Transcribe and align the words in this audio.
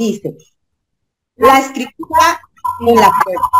dice, 0.00 0.34
la 1.36 1.58
escritura 1.58 2.40
en 2.86 2.94
la 2.94 3.12
puerta. 3.22 3.50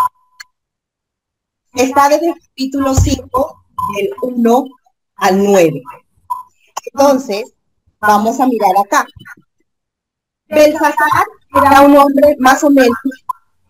Está 1.75 2.09
desde 2.09 2.29
el 2.29 2.35
capítulo 2.35 2.95
5, 2.95 3.65
del 3.97 4.11
1 4.23 4.65
al 5.17 5.45
9. 5.45 5.83
Entonces, 6.93 7.53
vamos 8.01 8.41
a 8.41 8.47
mirar 8.47 8.73
acá. 8.85 9.07
Belsasar 10.49 11.27
era 11.55 11.83
un 11.83 11.97
hombre 11.97 12.37
más 12.39 12.65
o 12.65 12.71
menos 12.71 12.97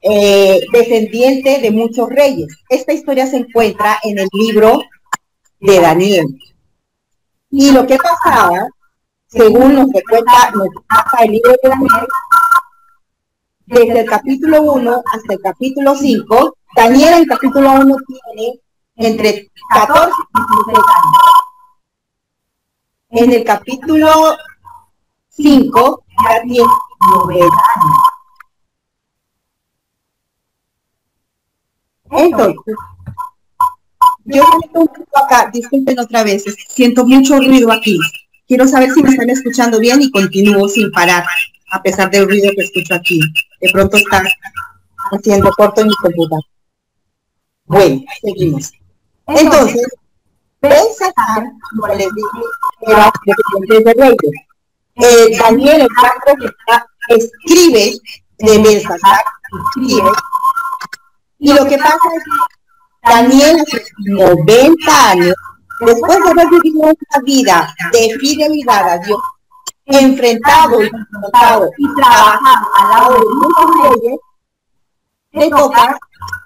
eh, 0.00 0.60
descendiente 0.72 1.58
de 1.60 1.70
muchos 1.70 2.08
reyes. 2.08 2.56
Esta 2.68 2.92
historia 2.92 3.26
se 3.26 3.38
encuentra 3.38 3.98
en 4.02 4.18
el 4.18 4.28
libro 4.32 4.80
de 5.58 5.80
Daniel. 5.80 6.26
Y 7.50 7.72
lo 7.72 7.86
que 7.86 7.98
pasaba, 7.98 8.68
según 9.26 9.74
nos 9.74 9.88
cuenta, 10.08 10.52
nos 10.54 10.68
el 11.22 11.32
libro 11.32 11.50
de 11.62 11.68
Daniel, 11.68 12.06
desde 13.70 14.00
el 14.00 14.06
capítulo 14.06 14.62
1 14.62 15.02
hasta 15.12 15.34
el 15.34 15.40
capítulo 15.40 15.94
5, 15.94 16.56
Daniel 16.74 17.14
en 17.14 17.20
el 17.20 17.28
capítulo 17.28 17.72
1 17.72 17.96
tiene 18.34 18.60
entre 18.96 19.48
14 19.72 20.10
y 20.10 20.40
16 20.66 20.78
años. 20.96 21.22
En 23.10 23.32
el 23.32 23.44
capítulo 23.44 24.36
5 25.28 26.04
ya 26.24 26.42
tiene 26.42 26.66
90 27.14 27.46
años. 27.76 27.98
Entonces, 32.12 32.74
yo 34.24 34.42
siento 34.44 34.80
un 34.80 34.86
poco 34.88 35.24
acá, 35.24 35.48
disculpen 35.52 35.98
otra 36.00 36.24
vez, 36.24 36.44
siento 36.70 37.06
mucho 37.06 37.36
ruido 37.36 37.70
aquí. 37.70 38.00
Quiero 38.48 38.66
saber 38.66 38.90
si 38.90 39.00
me 39.00 39.10
están 39.10 39.30
escuchando 39.30 39.78
bien 39.78 40.02
y 40.02 40.10
continúo 40.10 40.68
sin 40.68 40.90
parar, 40.90 41.24
a 41.70 41.80
pesar 41.80 42.10
del 42.10 42.26
ruido 42.26 42.50
que 42.56 42.64
escucho 42.64 42.94
aquí. 42.94 43.20
De 43.60 43.70
pronto 43.72 43.96
está 43.96 44.22
haciendo 45.12 45.50
corto 45.52 45.80
en 45.80 45.88
mi 45.88 45.94
computadora. 45.96 46.46
Bueno, 47.64 48.02
seguimos. 48.22 48.72
Entonces, 49.26 49.86
Belsasar, 50.60 51.44
como 51.70 51.86
les 51.94 52.08
dije, 52.14 52.92
era 52.92 53.12
presidente 53.24 53.84
de 53.84 53.94
reyes. 53.94 54.46
Eh, 54.96 55.38
Daniel, 55.38 55.82
el 55.82 56.44
está 56.44 56.86
escribe 57.08 57.92
de 58.38 58.58
Belsasar, 58.58 59.24
escribe 59.74 60.10
y 61.40 61.54
lo 61.54 61.64
que 61.66 61.78
pasa 61.78 61.96
es 61.96 62.24
que 62.24 63.10
Daniel, 63.10 63.64
90 64.04 65.10
años, 65.10 65.34
después 65.80 66.18
de 66.22 66.30
haber 66.30 66.48
vivido 66.48 66.80
una 66.80 67.24
vida 67.24 67.74
de 67.92 68.18
fidelidad 68.20 68.90
a 68.90 68.98
Dios, 68.98 69.18
enfrentado 69.90 70.82
y 70.82 70.90
confrontado 70.90 71.70
y 71.76 71.94
trabajado 71.94 72.66
al 72.76 72.90
lado 72.90 73.14
de 73.14 73.20
muchos 73.34 73.70
reyes, 73.82 74.18
le 75.32 75.50
toca 75.50 75.98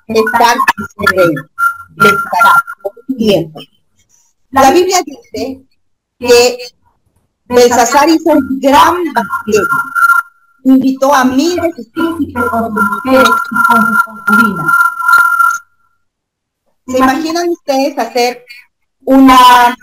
estar 0.07 0.57
en 1.13 1.35
el 2.03 3.17
tiempo. 3.17 3.61
La 4.51 4.71
Biblia 4.71 4.99
dice 5.05 5.65
que 6.19 6.59
Belsasar 7.47 8.09
hizo 8.09 8.31
un 8.31 8.61
gran 8.61 8.97
banquete 9.13 9.69
invitó 10.65 11.15
a 11.15 11.25
miles 11.25 11.77
de 11.77 11.85
príncipes 11.93 12.43
con 12.51 12.75
sus 12.75 12.85
mujeres 12.85 13.29
y 13.29 13.73
con 13.73 13.87
sus 13.87 14.03
concubinas. 14.03 14.73
¿Se 16.87 16.99
imaginan 16.99 17.49
ustedes 17.49 17.99
hacer 17.99 18.45
una 19.05 19.77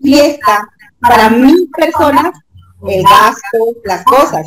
fiesta 0.00 0.68
para 1.00 1.30
mil 1.30 1.70
personas? 1.74 2.32
El 2.88 3.02
gasto, 3.02 3.80
las 3.84 4.04
cosas. 4.04 4.46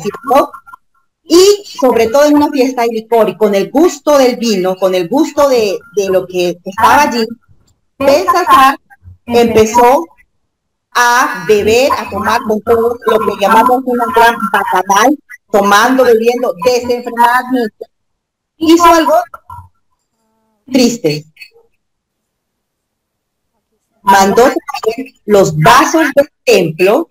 Y 1.24 1.64
sobre 1.64 2.08
todo 2.08 2.24
en 2.24 2.36
una 2.36 2.50
fiesta 2.50 2.82
de 2.82 2.88
licor 2.88 3.28
y 3.28 3.36
con 3.36 3.54
el 3.54 3.70
gusto 3.70 4.16
del 4.18 4.36
vino, 4.36 4.76
con 4.76 4.94
el 4.94 5.08
gusto 5.08 5.48
de, 5.48 5.78
de 5.96 6.08
lo 6.08 6.26
que 6.26 6.58
estaba 6.64 7.02
allí, 7.02 7.26
Belsasar 7.98 8.78
empezó 9.26 10.04
a 10.92 11.44
beber, 11.46 11.90
a 11.92 12.08
tomar 12.08 12.40
con 12.42 12.60
todo 12.62 12.96
lo 13.06 13.18
que 13.26 13.40
llamamos 13.40 13.82
una 13.84 14.06
gran 14.14 14.36
bacanal, 14.52 15.18
tomando, 15.50 16.04
bebiendo 16.04 16.54
desenfrenadamente, 16.64 17.86
hizo 18.56 18.84
algo 18.84 19.14
triste. 20.70 21.24
Mandó 24.02 24.44
los 25.24 25.56
vasos 25.58 26.06
del 26.14 26.30
templo, 26.44 27.08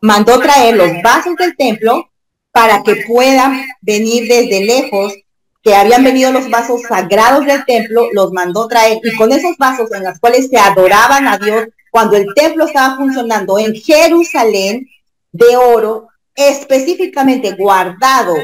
mandó 0.00 0.38
traer 0.40 0.76
los 0.76 0.90
vasos 1.02 1.36
del 1.36 1.56
templo 1.56 2.10
para 2.52 2.82
que 2.82 3.04
puedan 3.06 3.64
venir 3.80 4.28
desde 4.28 4.64
lejos, 4.64 5.14
que 5.62 5.74
habían 5.74 6.04
venido 6.04 6.32
los 6.32 6.48
vasos 6.50 6.82
sagrados 6.82 7.44
del 7.44 7.64
templo, 7.64 8.08
los 8.12 8.32
mandó 8.32 8.68
traer 8.68 9.00
y 9.02 9.16
con 9.16 9.32
esos 9.32 9.56
vasos 9.58 9.90
en 9.92 10.04
los 10.04 10.18
cuales 10.18 10.48
se 10.48 10.58
adoraban 10.58 11.26
a 11.28 11.38
Dios, 11.38 11.66
cuando 11.90 12.16
el 12.16 12.26
templo 12.34 12.66
estaba 12.66 12.96
funcionando 12.96 13.58
en 13.58 13.74
Jerusalén 13.74 14.88
de 15.32 15.56
oro, 15.56 16.08
específicamente 16.34 17.52
guardado 17.52 18.34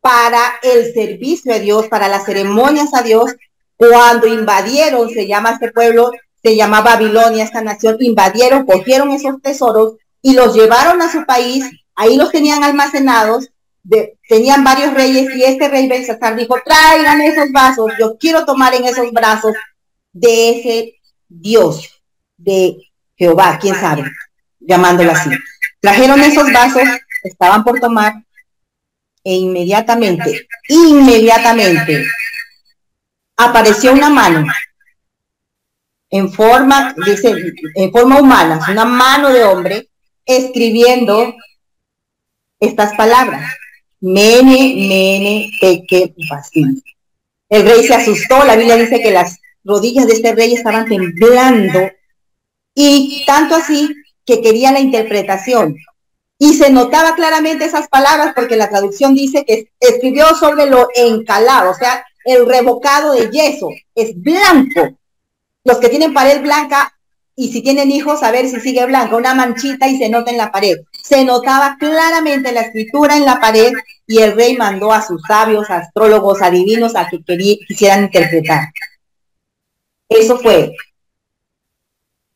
para 0.00 0.40
el 0.62 0.92
servicio 0.92 1.52
a 1.52 1.58
Dios, 1.58 1.88
para 1.88 2.08
las 2.08 2.24
ceremonias 2.24 2.94
a 2.94 3.02
Dios, 3.02 3.34
cuando 3.76 4.26
invadieron, 4.26 5.10
se 5.10 5.26
llama 5.26 5.50
este 5.50 5.72
pueblo, 5.72 6.12
se 6.42 6.54
llama 6.54 6.80
Babilonia, 6.80 7.44
esta 7.44 7.60
nación, 7.60 7.96
invadieron, 8.00 8.64
cogieron 8.64 9.10
esos 9.10 9.42
tesoros 9.42 9.96
y 10.26 10.32
los 10.32 10.56
llevaron 10.56 11.00
a 11.02 11.12
su 11.12 11.24
país, 11.24 11.64
ahí 11.94 12.16
los 12.16 12.32
tenían 12.32 12.64
almacenados, 12.64 13.48
tenían 14.28 14.64
varios 14.64 14.92
reyes 14.92 15.32
y 15.36 15.44
este 15.44 15.68
rey 15.68 15.86
Belsasar 15.86 16.34
dijo, 16.34 16.56
traigan 16.64 17.20
esos 17.20 17.52
vasos, 17.52 17.92
yo 17.96 18.18
quiero 18.18 18.44
tomar 18.44 18.74
en 18.74 18.86
esos 18.86 19.12
brazos 19.12 19.52
de 20.12 20.50
ese 20.50 20.94
Dios, 21.28 22.02
de 22.36 22.76
Jehová, 23.16 23.56
quién 23.60 23.76
sabe, 23.76 24.02
llamándolo 24.58 25.12
así. 25.12 25.30
Trajeron 25.78 26.20
esos 26.20 26.52
vasos 26.52 26.82
estaban 27.22 27.62
por 27.62 27.78
tomar 27.78 28.14
e 29.22 29.32
inmediatamente, 29.32 30.48
inmediatamente 30.68 32.04
apareció 33.36 33.92
una 33.92 34.10
mano 34.10 34.44
en 36.10 36.32
forma, 36.32 36.96
dice, 37.06 37.32
en 37.76 37.92
forma 37.92 38.18
humana, 38.18 38.58
una 38.68 38.84
mano 38.84 39.32
de 39.32 39.44
hombre 39.44 39.88
escribiendo 40.26 41.34
estas 42.60 42.94
palabras. 42.96 43.50
Mene, 44.00 44.74
mene, 44.88 45.50
teque, 45.60 46.14
fácil. 46.28 46.82
El 47.48 47.62
rey 47.62 47.84
se 47.84 47.94
asustó, 47.94 48.44
la 48.44 48.56
Biblia 48.56 48.76
dice 48.76 49.00
que 49.00 49.12
las 49.12 49.38
rodillas 49.64 50.06
de 50.06 50.14
este 50.14 50.34
rey 50.34 50.52
estaban 50.52 50.86
temblando 50.86 51.90
y 52.74 53.24
tanto 53.26 53.54
así 53.54 53.88
que 54.24 54.40
quería 54.40 54.72
la 54.72 54.80
interpretación. 54.80 55.76
Y 56.38 56.54
se 56.54 56.70
notaba 56.70 57.14
claramente 57.14 57.64
esas 57.64 57.88
palabras 57.88 58.32
porque 58.34 58.56
la 58.56 58.68
traducción 58.68 59.14
dice 59.14 59.44
que 59.46 59.70
escribió 59.80 60.34
sobre 60.34 60.66
lo 60.66 60.88
encalado, 60.94 61.70
o 61.70 61.74
sea, 61.74 62.04
el 62.24 62.46
revocado 62.46 63.12
de 63.12 63.30
yeso, 63.30 63.70
es 63.94 64.20
blanco. 64.20 64.98
Los 65.64 65.78
que 65.78 65.88
tienen 65.88 66.12
pared 66.12 66.42
blanca 66.42 66.95
y 67.38 67.52
si 67.52 67.62
tienen 67.62 67.90
hijos, 67.92 68.22
a 68.22 68.30
ver 68.30 68.48
si 68.48 68.58
sigue 68.60 68.86
blanca, 68.86 69.14
una 69.14 69.34
manchita 69.34 69.86
y 69.86 69.98
se 69.98 70.08
nota 70.08 70.30
en 70.30 70.38
la 70.38 70.50
pared. 70.50 70.78
Se 71.02 71.22
notaba 71.22 71.76
claramente 71.78 72.50
la 72.50 72.62
escritura 72.62 73.18
en 73.18 73.26
la 73.26 73.38
pared 73.38 73.72
y 74.06 74.18
el 74.20 74.32
rey 74.34 74.56
mandó 74.56 74.90
a 74.90 75.06
sus 75.06 75.20
sabios, 75.28 75.68
astrólogos, 75.68 76.40
adivinos 76.40 76.96
a 76.96 77.06
que 77.08 77.18
quisieran 77.68 78.04
interpretar. 78.04 78.68
Eso 80.08 80.38
fue. 80.38 80.74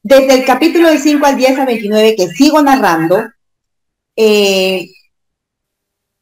Desde 0.03 0.35
el 0.35 0.45
capítulo 0.45 0.89
del 0.89 1.01
5 1.01 1.25
al 1.25 1.37
10 1.37 1.59
a 1.59 1.65
29 1.65 2.17
que 2.17 2.29
sigo 2.29 2.61
narrando, 2.61 3.25
eh, 4.17 4.87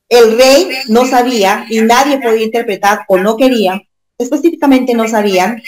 el 0.09 0.39
rey 0.39 0.69
no 0.89 1.05
sabía 1.05 1.67
y 1.69 1.81
nadie 1.81 2.21
podía 2.21 2.45
interpretar 2.45 3.01
o 3.09 3.19
no 3.19 3.37
quería, 3.37 3.83
específicamente 4.17 4.95
no 4.95 5.09
sabían. 5.09 5.61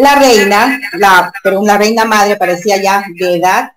La 0.00 0.14
reina, 0.14 0.80
la, 0.94 1.30
pero 1.42 1.60
una 1.60 1.76
reina 1.76 2.06
madre 2.06 2.36
parecía 2.36 2.80
ya 2.82 3.04
de 3.18 3.36
edad, 3.36 3.72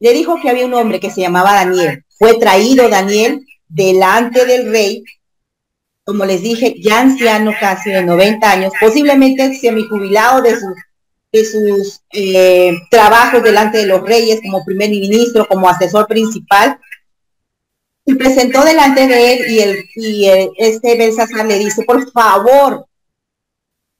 le 0.00 0.14
dijo 0.14 0.40
que 0.40 0.48
había 0.48 0.64
un 0.64 0.72
hombre 0.72 0.98
que 0.98 1.10
se 1.10 1.20
llamaba 1.20 1.52
Daniel. 1.52 2.06
Fue 2.18 2.38
traído 2.38 2.88
Daniel 2.88 3.44
delante 3.68 4.46
del 4.46 4.70
rey, 4.70 5.04
como 6.04 6.24
les 6.24 6.40
dije, 6.40 6.74
ya 6.80 7.00
anciano 7.00 7.52
casi 7.60 7.90
de 7.90 8.02
90 8.02 8.50
años, 8.50 8.72
posiblemente 8.80 9.54
semijubilado 9.56 10.40
de 10.40 10.58
sus 10.58 10.74
de 11.30 11.44
sus 11.44 12.00
eh, 12.14 12.72
trabajos 12.90 13.42
delante 13.42 13.76
de 13.76 13.86
los 13.88 14.00
reyes 14.00 14.40
como 14.40 14.64
primer 14.64 14.88
ministro, 14.88 15.46
como 15.46 15.68
asesor 15.68 16.06
principal, 16.06 16.80
y 18.06 18.14
presentó 18.14 18.64
delante 18.64 19.06
de 19.06 19.34
él 19.34 19.50
y, 19.50 19.58
el, 19.58 19.84
y 19.96 20.54
este 20.56 20.96
Belsasar 20.96 21.44
le 21.44 21.58
dice, 21.58 21.82
por 21.82 22.10
favor, 22.10 22.87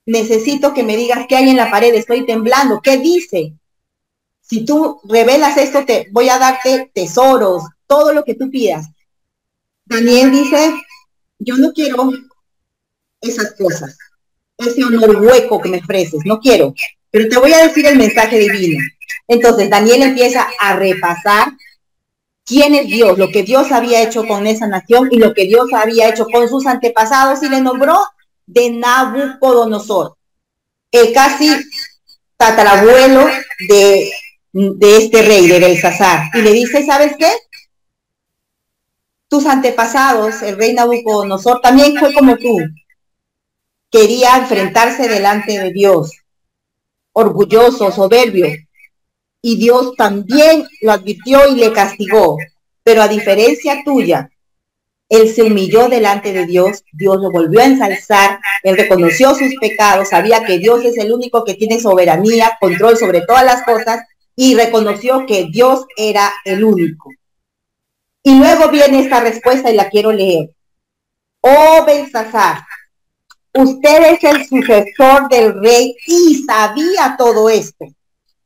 necesito 0.08 0.72
que 0.72 0.82
me 0.82 0.96
digas 0.96 1.26
qué 1.28 1.36
hay 1.36 1.50
en 1.50 1.58
la 1.58 1.70
pared, 1.70 1.94
estoy 1.94 2.24
temblando, 2.24 2.80
¿qué 2.82 2.96
dice? 2.96 3.52
Si 4.40 4.64
tú 4.64 5.02
revelas 5.04 5.58
esto, 5.58 5.84
te 5.84 6.08
voy 6.12 6.30
a 6.30 6.38
darte 6.38 6.90
tesoros, 6.94 7.62
todo 7.86 8.14
lo 8.14 8.24
que 8.24 8.34
tú 8.34 8.50
pidas. 8.50 8.86
Daniel 9.84 10.30
dice, 10.30 10.72
yo 11.38 11.58
no 11.58 11.72
quiero 11.74 12.10
esas 13.20 13.54
cosas, 13.54 13.98
ese 14.56 14.82
honor 14.82 15.16
hueco 15.16 15.60
que 15.60 15.68
me 15.68 15.78
ofreces, 15.78 16.22
no 16.24 16.40
quiero, 16.40 16.72
pero 17.10 17.28
te 17.28 17.38
voy 17.38 17.52
a 17.52 17.66
decir 17.66 17.84
el 17.86 17.98
mensaje 17.98 18.38
divino. 18.38 18.82
Entonces 19.26 19.68
Daniel 19.68 20.04
empieza 20.04 20.48
a 20.58 20.74
repasar 20.74 21.48
quién 22.46 22.74
es 22.74 22.86
Dios, 22.86 23.18
lo 23.18 23.28
que 23.28 23.42
Dios 23.42 23.72
había 23.72 24.02
hecho 24.02 24.26
con 24.26 24.46
esa 24.46 24.66
nación 24.66 25.08
y 25.10 25.18
lo 25.18 25.34
que 25.34 25.44
Dios 25.44 25.70
había 25.74 26.08
hecho 26.08 26.24
con 26.32 26.48
sus 26.48 26.64
antepasados 26.64 27.42
y 27.42 27.50
le 27.50 27.60
nombró 27.60 27.98
de 28.48 28.70
Nabucodonosor, 28.70 30.16
el 30.90 31.12
casi 31.12 31.54
tatarabuelo 32.36 33.26
de, 33.68 34.10
de 34.52 34.96
este 34.96 35.22
rey, 35.22 35.46
de 35.46 35.60
Belsasar. 35.60 36.30
Y 36.34 36.40
le 36.40 36.52
dice, 36.52 36.84
¿sabes 36.84 37.14
qué? 37.18 37.30
Tus 39.28 39.44
antepasados, 39.44 40.40
el 40.42 40.56
rey 40.56 40.72
Nabucodonosor, 40.72 41.60
también 41.60 41.96
fue 41.98 42.14
como 42.14 42.36
tú. 42.38 42.58
Quería 43.90 44.38
enfrentarse 44.38 45.08
delante 45.08 45.58
de 45.58 45.70
Dios, 45.72 46.12
orgulloso, 47.12 47.92
soberbio, 47.92 48.46
y 49.42 49.56
Dios 49.56 49.94
también 49.96 50.66
lo 50.80 50.92
advirtió 50.92 51.46
y 51.48 51.56
le 51.56 51.72
castigó. 51.72 52.38
Pero 52.82 53.02
a 53.02 53.08
diferencia 53.08 53.82
tuya, 53.84 54.30
él 55.08 55.28
se 55.34 55.42
humilló 55.42 55.88
delante 55.88 56.32
de 56.32 56.46
Dios, 56.46 56.84
Dios 56.92 57.16
lo 57.20 57.30
volvió 57.30 57.60
a 57.60 57.64
ensalzar, 57.64 58.40
él 58.62 58.76
reconoció 58.76 59.34
sus 59.34 59.54
pecados, 59.60 60.10
sabía 60.10 60.44
que 60.44 60.58
Dios 60.58 60.84
es 60.84 60.98
el 60.98 61.12
único 61.12 61.44
que 61.44 61.54
tiene 61.54 61.80
soberanía, 61.80 62.58
control 62.60 62.96
sobre 62.96 63.22
todas 63.22 63.44
las 63.44 63.62
cosas 63.62 64.00
y 64.36 64.54
reconoció 64.54 65.24
que 65.26 65.48
Dios 65.50 65.84
era 65.96 66.32
el 66.44 66.64
único. 66.64 67.10
Y 68.22 68.38
luego 68.38 68.70
viene 68.70 69.00
esta 69.00 69.20
respuesta 69.20 69.70
y 69.70 69.74
la 69.76 69.88
quiero 69.88 70.12
leer. 70.12 70.50
Oh 71.40 71.84
Belsasar, 71.86 72.60
usted 73.54 74.12
es 74.12 74.24
el 74.24 74.46
sucesor 74.46 75.28
del 75.28 75.54
rey 75.62 75.94
y 76.06 76.44
sabía 76.44 77.14
todo 77.18 77.48
esto 77.48 77.86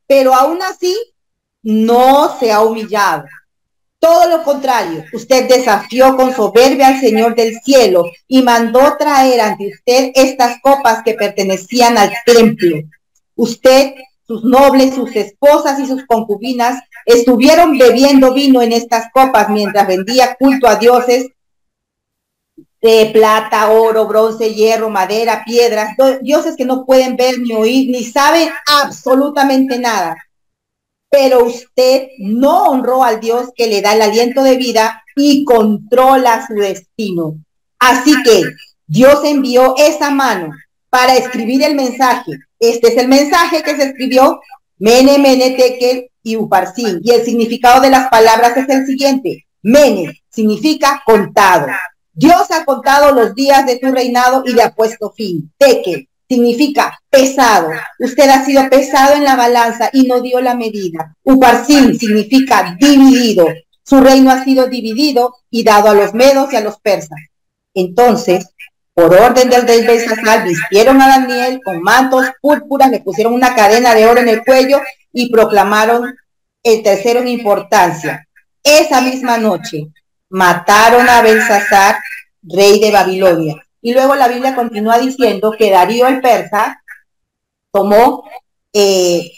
pero 0.07 0.33
aún 0.33 0.61
así 0.61 0.95
no 1.61 2.37
se 2.37 2.51
ha 2.51 2.61
humillado. 2.61 3.25
Todo 4.03 4.27
lo 4.27 4.43
contrario, 4.43 5.05
usted 5.13 5.47
desafió 5.47 6.17
con 6.17 6.35
soberbia 6.35 6.89
al 6.89 6.99
Señor 6.99 7.35
del 7.35 7.57
cielo 7.61 8.03
y 8.27 8.41
mandó 8.41 8.97
traer 8.99 9.39
ante 9.39 9.69
usted 9.69 10.11
estas 10.13 10.59
copas 10.61 11.03
que 11.05 11.13
pertenecían 11.13 11.97
al 11.97 12.11
templo. 12.25 12.81
Usted, 13.35 13.93
sus 14.27 14.43
nobles, 14.43 14.93
sus 14.93 15.15
esposas 15.15 15.79
y 15.79 15.85
sus 15.85 16.05
concubinas 16.05 16.83
estuvieron 17.05 17.77
bebiendo 17.77 18.33
vino 18.33 18.61
en 18.61 18.73
estas 18.73 19.09
copas 19.13 19.47
mientras 19.47 19.87
vendía 19.87 20.35
culto 20.37 20.67
a 20.67 20.75
dioses 20.75 21.29
de 22.81 23.09
plata, 23.13 23.69
oro, 23.69 24.05
bronce, 24.05 24.53
hierro, 24.53 24.89
madera, 24.89 25.45
piedras, 25.45 25.95
dioses 26.21 26.57
que 26.57 26.65
no 26.65 26.85
pueden 26.85 27.15
ver 27.15 27.39
ni 27.39 27.53
oír, 27.53 27.89
ni 27.89 28.03
saben 28.03 28.49
absolutamente 28.81 29.79
nada. 29.79 30.17
Pero 31.13 31.45
usted 31.45 32.07
no 32.17 32.63
honró 32.63 33.03
al 33.03 33.19
Dios 33.19 33.49
que 33.55 33.67
le 33.67 33.83
da 33.83 33.93
el 33.93 34.01
aliento 34.01 34.41
de 34.41 34.57
vida 34.57 35.03
y 35.15 35.45
controla 35.45 36.43
su 36.47 36.55
destino. 36.55 37.35
Así 37.77 38.15
que 38.23 38.41
Dios 38.87 39.19
envió 39.23 39.75
esa 39.77 40.09
mano 40.09 40.49
para 40.89 41.13
escribir 41.15 41.61
el 41.61 41.75
mensaje. 41.75 42.31
Este 42.59 42.87
es 42.87 42.97
el 42.97 43.09
mensaje 43.09 43.61
que 43.61 43.75
se 43.75 43.83
escribió 43.83 44.41
Mene, 44.79 45.19
Mene, 45.19 45.51
Tekel 45.51 46.09
y 46.23 46.35
Uparsin. 46.35 46.99
Y 47.03 47.11
el 47.11 47.23
significado 47.23 47.79
de 47.79 47.91
las 47.91 48.09
palabras 48.09 48.57
es 48.57 48.67
el 48.69 48.87
siguiente. 48.87 49.45
Mene 49.61 50.23
significa 50.31 51.03
contado. 51.05 51.67
Dios 52.11 52.49
ha 52.49 52.65
contado 52.65 53.11
los 53.11 53.35
días 53.35 53.67
de 53.67 53.77
tu 53.77 53.91
reinado 53.91 54.41
y 54.47 54.53
le 54.53 54.63
ha 54.63 54.73
puesto 54.73 55.11
fin. 55.11 55.53
Teque 55.59 56.07
significa 56.33 56.99
pesado. 57.09 57.69
Usted 57.99 58.27
ha 58.29 58.43
sido 58.43 58.67
pesado 58.69 59.15
en 59.15 59.23
la 59.23 59.35
balanza 59.35 59.89
y 59.93 60.07
no 60.07 60.19
dio 60.19 60.41
la 60.41 60.55
medida. 60.55 61.15
Uparsin 61.23 61.97
significa 61.99 62.75
dividido. 62.79 63.47
Su 63.83 64.01
reino 64.01 64.31
ha 64.31 64.43
sido 64.43 64.67
dividido 64.67 65.35
y 65.51 65.63
dado 65.63 65.89
a 65.89 65.93
los 65.93 66.13
medos 66.13 66.51
y 66.51 66.55
a 66.55 66.61
los 66.61 66.79
persas. 66.79 67.19
Entonces, 67.75 68.47
por 68.93 69.13
orden 69.13 69.49
del 69.49 69.67
rey 69.67 69.85
Belsasar, 69.85 70.43
vistieron 70.43 71.01
a 71.01 71.07
Daniel 71.07 71.59
con 71.63 71.81
mantos 71.81 72.25
púrpuras, 72.41 72.89
le 72.89 73.01
pusieron 73.01 73.33
una 73.33 73.55
cadena 73.55 73.93
de 73.93 74.05
oro 74.05 74.19
en 74.19 74.29
el 74.29 74.43
cuello 74.43 74.81
y 75.11 75.31
proclamaron 75.31 76.15
el 76.63 76.81
tercero 76.81 77.19
en 77.19 77.27
importancia. 77.27 78.27
Esa 78.63 79.01
misma 79.01 79.37
noche, 79.37 79.87
mataron 80.29 81.07
a 81.09 81.21
Belsasar, 81.21 81.97
rey 82.41 82.79
de 82.79 82.91
Babilonia. 82.91 83.62
Y 83.83 83.93
luego 83.93 84.15
la 84.15 84.27
Biblia 84.27 84.55
continúa 84.55 84.97
diciendo 84.97 85.53
que 85.55 85.69
Darío 85.69 86.07
el 86.07 86.21
persa 86.21 86.81
tomó 87.71 88.23
eh, 88.73 89.31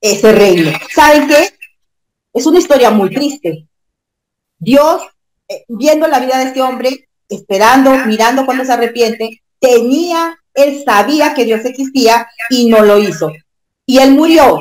ese 0.00 0.32
reino. 0.32 0.70
¿Saben 0.94 1.28
qué? 1.28 1.50
Es 2.32 2.46
una 2.46 2.58
historia 2.58 2.90
muy 2.90 3.10
triste. 3.10 3.66
Dios, 4.58 5.02
eh, 5.46 5.64
viendo 5.68 6.08
la 6.08 6.20
vida 6.20 6.38
de 6.38 6.44
este 6.44 6.62
hombre, 6.62 7.08
esperando, 7.28 7.90
mirando 8.06 8.46
cuando 8.46 8.64
se 8.64 8.72
arrepiente, 8.72 9.42
tenía, 9.58 10.38
él 10.54 10.82
sabía 10.82 11.34
que 11.34 11.44
Dios 11.44 11.64
existía 11.66 12.26
y 12.48 12.70
no 12.70 12.82
lo 12.82 12.98
hizo. 12.98 13.30
Y 13.84 13.98
él 13.98 14.12
murió. 14.12 14.60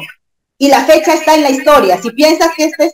Y 0.57 0.67
la 0.67 0.83
fecha 0.83 1.13
está 1.13 1.35
en 1.35 1.43
la 1.43 1.51
historia. 1.51 2.01
Si 2.01 2.09
piensas 2.11 2.49
que 2.55 2.65
este 2.65 2.85
es, 2.87 2.93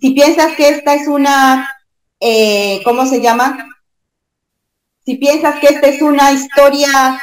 si 0.00 0.10
piensas 0.10 0.56
que 0.56 0.68
esta 0.70 0.94
es 0.94 1.06
una 1.06 1.68
eh, 2.20 2.80
¿cómo 2.84 3.06
se 3.06 3.20
llama? 3.20 3.77
Si 5.08 5.14
piensas 5.14 5.58
que 5.58 5.68
esta 5.68 5.86
es 5.86 6.02
una 6.02 6.32
historia, 6.32 7.18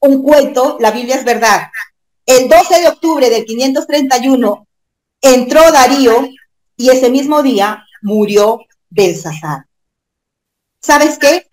un 0.00 0.22
cuento, 0.22 0.76
la 0.78 0.90
Biblia 0.90 1.14
es 1.14 1.24
verdad. 1.24 1.70
El 2.26 2.50
12 2.50 2.80
de 2.82 2.88
octubre 2.88 3.30
del 3.30 3.46
531 3.46 4.66
entró 5.22 5.72
Darío 5.72 6.28
y 6.76 6.90
ese 6.90 7.08
mismo 7.08 7.42
día 7.42 7.86
murió 8.02 8.60
Belsasar. 8.90 9.64
¿Sabes 10.82 11.18
qué? 11.18 11.46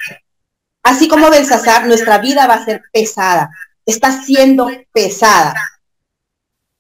Así 0.84 1.07
como 1.07 1.29
Belsasar, 1.29 1.88
nuestra 1.88 2.17
vida 2.17 2.48
va 2.48 2.55
a 2.55 2.65
ser 2.65 2.81
pesada, 2.91 3.50
está 3.86 4.12
siendo 4.24 4.67
pesada. 4.91 5.55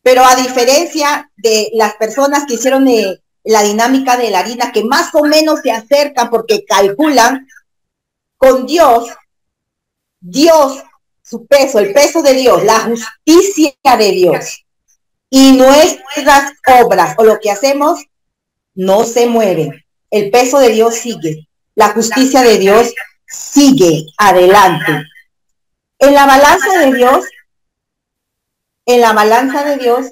Pero 0.01 0.25
a 0.25 0.35
diferencia 0.35 1.31
de 1.37 1.69
las 1.75 1.93
personas 1.93 2.43
que 2.45 2.55
hicieron 2.55 2.85
eh, 2.89 3.21
la 3.47 3.63
dinámica 3.63 4.17
de 4.17 4.29
la 4.29 4.39
harina, 4.39 4.73
que 4.73 4.83
más 4.83 5.15
o 5.15 5.23
menos 5.23 5.61
se 5.61 5.71
acercan 5.71 6.29
porque 6.29 6.65
calculan 6.65 7.47
con 8.35 8.65
Dios, 8.65 9.09
Dios, 10.19 10.83
su 11.23 11.47
peso, 11.47 11.79
el 11.79 11.93
peso 11.93 12.21
de 12.21 12.33
Dios, 12.33 12.63
la 12.65 12.81
justicia 12.81 13.73
de 13.97 14.11
Dios 14.11 14.65
y 15.29 15.53
nuestras 15.53 16.53
obras 16.83 17.15
o 17.17 17.23
lo 17.23 17.39
que 17.39 17.49
hacemos 17.49 18.03
no 18.75 19.05
se 19.05 19.27
mueven. 19.27 19.81
El 20.11 20.29
peso 20.29 20.59
de 20.59 20.69
Dios 20.69 20.95
sigue, 20.95 21.47
la 21.73 21.89
justicia 21.89 22.41
de 22.41 22.57
Dios 22.57 22.93
sigue 23.25 24.07
adelante. 24.17 25.03
En 25.99 26.13
la 26.13 26.25
balanza 26.25 26.79
de 26.79 26.93
Dios, 26.93 27.25
en 28.85 28.99
la 28.99 29.13
balanza 29.13 29.63
de 29.63 29.77
Dios 29.77 30.07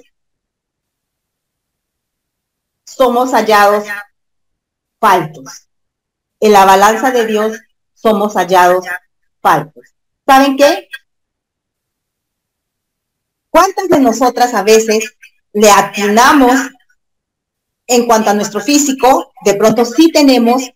somos 2.86 3.32
hallados 3.32 3.84
faltos. 5.00 5.68
En 6.40 6.52
la 6.52 6.64
balanza 6.64 7.10
de 7.10 7.26
Dios 7.26 7.58
somos 7.94 8.34
hallados 8.34 8.86
faltos. 9.40 9.84
¿Saben 10.26 10.56
qué? 10.56 10.88
¿Cuántas 13.50 13.88
de 13.88 14.00
nosotras 14.00 14.54
a 14.54 14.62
veces 14.62 15.16
le 15.52 15.70
atinamos 15.70 16.58
en 17.86 18.06
cuanto 18.06 18.30
a 18.30 18.34
nuestro 18.34 18.60
físico? 18.60 19.32
De 19.44 19.54
pronto 19.54 19.84
sí 19.84 20.12
tenemos 20.12 20.70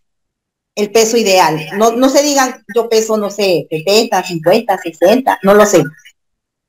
el 0.75 0.91
peso 0.91 1.17
ideal. 1.17 1.59
No, 1.77 1.93
no 1.93 2.09
se 2.09 2.23
digan, 2.23 2.65
yo 2.75 2.89
peso, 2.89 3.17
no 3.17 3.31
sé, 3.31 3.67
70, 3.69 4.23
50, 4.23 4.79
60, 4.79 5.39
no 5.43 5.55
lo 5.55 5.67
sé. 5.67 5.85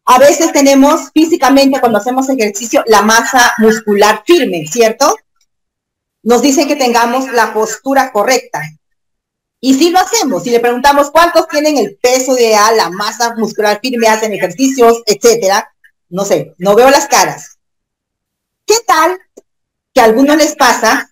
A 0.05 0.17
veces 0.19 0.51
tenemos 0.51 1.11
físicamente 1.13 1.79
cuando 1.79 1.99
hacemos 1.99 2.27
ejercicio 2.29 2.83
la 2.87 3.01
masa 3.01 3.53
muscular 3.59 4.23
firme, 4.25 4.65
¿cierto? 4.67 5.15
Nos 6.23 6.41
dicen 6.41 6.67
que 6.67 6.75
tengamos 6.75 7.31
la 7.31 7.53
postura 7.53 8.11
correcta. 8.11 8.61
Y 9.59 9.75
si 9.75 9.89
lo 9.91 9.99
hacemos, 9.99 10.43
si 10.43 10.49
le 10.49 10.59
preguntamos 10.59 11.11
cuántos 11.11 11.47
tienen 11.47 11.77
el 11.77 11.97
peso 12.01 12.37
ideal, 12.37 12.75
la 12.77 12.89
masa 12.89 13.35
muscular 13.35 13.79
firme, 13.81 14.07
hacen 14.07 14.33
ejercicios, 14.33 15.03
etcétera, 15.05 15.71
no 16.09 16.25
sé, 16.25 16.53
no 16.57 16.75
veo 16.75 16.89
las 16.89 17.07
caras. 17.07 17.57
¿Qué 18.65 18.75
tal 18.85 19.19
que 19.93 20.01
a 20.01 20.05
algunos 20.05 20.37
les 20.37 20.55
pasa, 20.55 21.09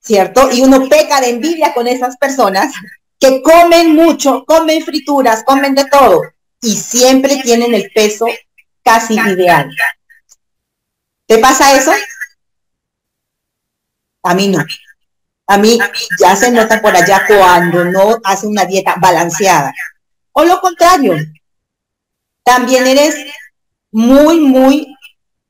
cierto? 0.00 0.50
Y 0.52 0.60
uno 0.60 0.88
peca 0.88 1.20
de 1.20 1.30
envidia 1.30 1.74
con 1.74 1.88
esas 1.88 2.16
personas 2.16 2.72
que 3.18 3.42
comen 3.42 3.94
mucho, 3.94 4.44
comen 4.46 4.84
frituras, 4.84 5.44
comen 5.44 5.74
de 5.74 5.84
todo 5.86 6.22
y 6.60 6.76
siempre 6.76 7.40
tienen 7.42 7.74
el 7.74 7.90
peso 7.92 8.26
casi 8.82 9.14
ideal. 9.14 9.70
¿Te 11.26 11.38
pasa 11.38 11.76
eso? 11.76 11.92
A 14.22 14.34
mí 14.34 14.48
no. 14.48 14.64
A 15.46 15.58
mí 15.58 15.78
ya 16.18 16.36
se 16.36 16.50
nota 16.50 16.80
por 16.80 16.96
allá 16.96 17.24
cuando 17.26 17.84
no 17.84 18.18
hace 18.24 18.46
una 18.46 18.64
dieta 18.64 18.94
balanceada. 19.00 19.72
O 20.32 20.44
lo 20.44 20.60
contrario, 20.60 21.14
también 22.42 22.86
eres 22.86 23.16
muy, 23.90 24.40
muy 24.40 24.96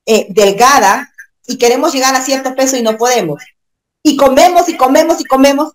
eh, 0.05 0.27
delgada 0.29 1.09
y 1.47 1.57
queremos 1.57 1.93
llegar 1.93 2.15
a 2.15 2.21
cierto 2.21 2.55
peso 2.55 2.75
y 2.75 2.81
no 2.81 2.97
podemos. 2.97 3.41
Y 4.01 4.17
comemos 4.17 4.67
y 4.67 4.75
comemos 4.75 5.21
y 5.21 5.25
comemos 5.25 5.71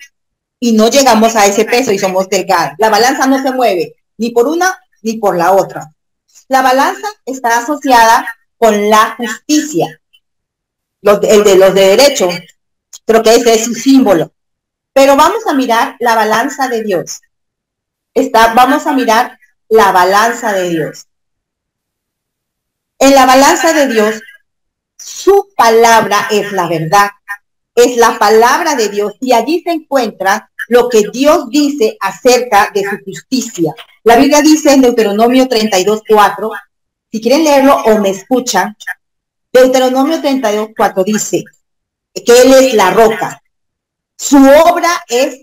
y 0.60 0.72
no 0.72 0.88
llegamos 0.88 1.36
a 1.36 1.46
ese 1.46 1.64
peso 1.64 1.92
y 1.92 1.98
somos 1.98 2.28
delgadas. 2.28 2.74
La 2.78 2.90
balanza 2.90 3.26
no 3.26 3.42
se 3.42 3.52
mueve 3.52 3.94
ni 4.18 4.30
por 4.30 4.48
una 4.48 4.78
ni 5.02 5.14
por 5.14 5.36
la 5.36 5.52
otra. 5.52 5.92
La 6.48 6.62
balanza 6.62 7.08
está 7.24 7.58
asociada 7.58 8.26
con 8.56 8.90
la 8.90 9.16
justicia, 9.16 10.00
el 11.02 11.44
de 11.44 11.56
los 11.56 11.74
de 11.74 11.96
derecho, 11.96 12.28
creo 13.08 13.22
que 13.22 13.34
ese 13.34 13.54
es 13.54 13.64
su 13.64 13.74
símbolo. 13.74 14.32
Pero 14.92 15.16
vamos 15.16 15.46
a 15.46 15.54
mirar 15.54 15.96
la 15.98 16.14
balanza 16.14 16.68
de 16.68 16.82
Dios. 16.82 17.22
Está, 18.12 18.52
vamos 18.52 18.86
a 18.86 18.92
mirar 18.92 19.38
la 19.68 19.92
balanza 19.92 20.52
de 20.52 20.68
Dios. 20.68 21.06
En 22.98 23.14
la 23.14 23.24
balanza 23.24 23.72
de 23.72 23.88
Dios, 23.88 24.20
su 24.98 25.48
palabra 25.56 26.28
es 26.30 26.52
la 26.52 26.68
verdad, 26.68 27.10
es 27.74 27.96
la 27.96 28.18
palabra 28.18 28.74
de 28.74 28.88
Dios 28.88 29.14
y 29.20 29.32
allí 29.32 29.62
se 29.62 29.70
encuentra 29.70 30.50
lo 30.68 30.88
que 30.88 31.04
Dios 31.10 31.48
dice 31.48 31.96
acerca 32.00 32.70
de 32.74 32.82
su 32.82 32.98
justicia. 33.04 33.72
La 34.02 34.16
Biblia 34.16 34.42
dice 34.42 34.74
en 34.74 34.82
Deuteronomio 34.82 35.48
32, 35.48 36.02
4, 36.06 36.50
si 37.10 37.20
quieren 37.22 37.44
leerlo 37.44 37.76
o 37.84 37.98
me 38.00 38.10
escuchan, 38.10 38.76
Deuteronomio 39.50 40.20
32, 40.20 40.70
4 40.76 41.04
dice 41.04 41.44
que 42.14 42.42
Él 42.42 42.52
es 42.54 42.74
la 42.74 42.90
roca. 42.90 43.42
Su 44.16 44.38
obra 44.38 45.04
es 45.08 45.38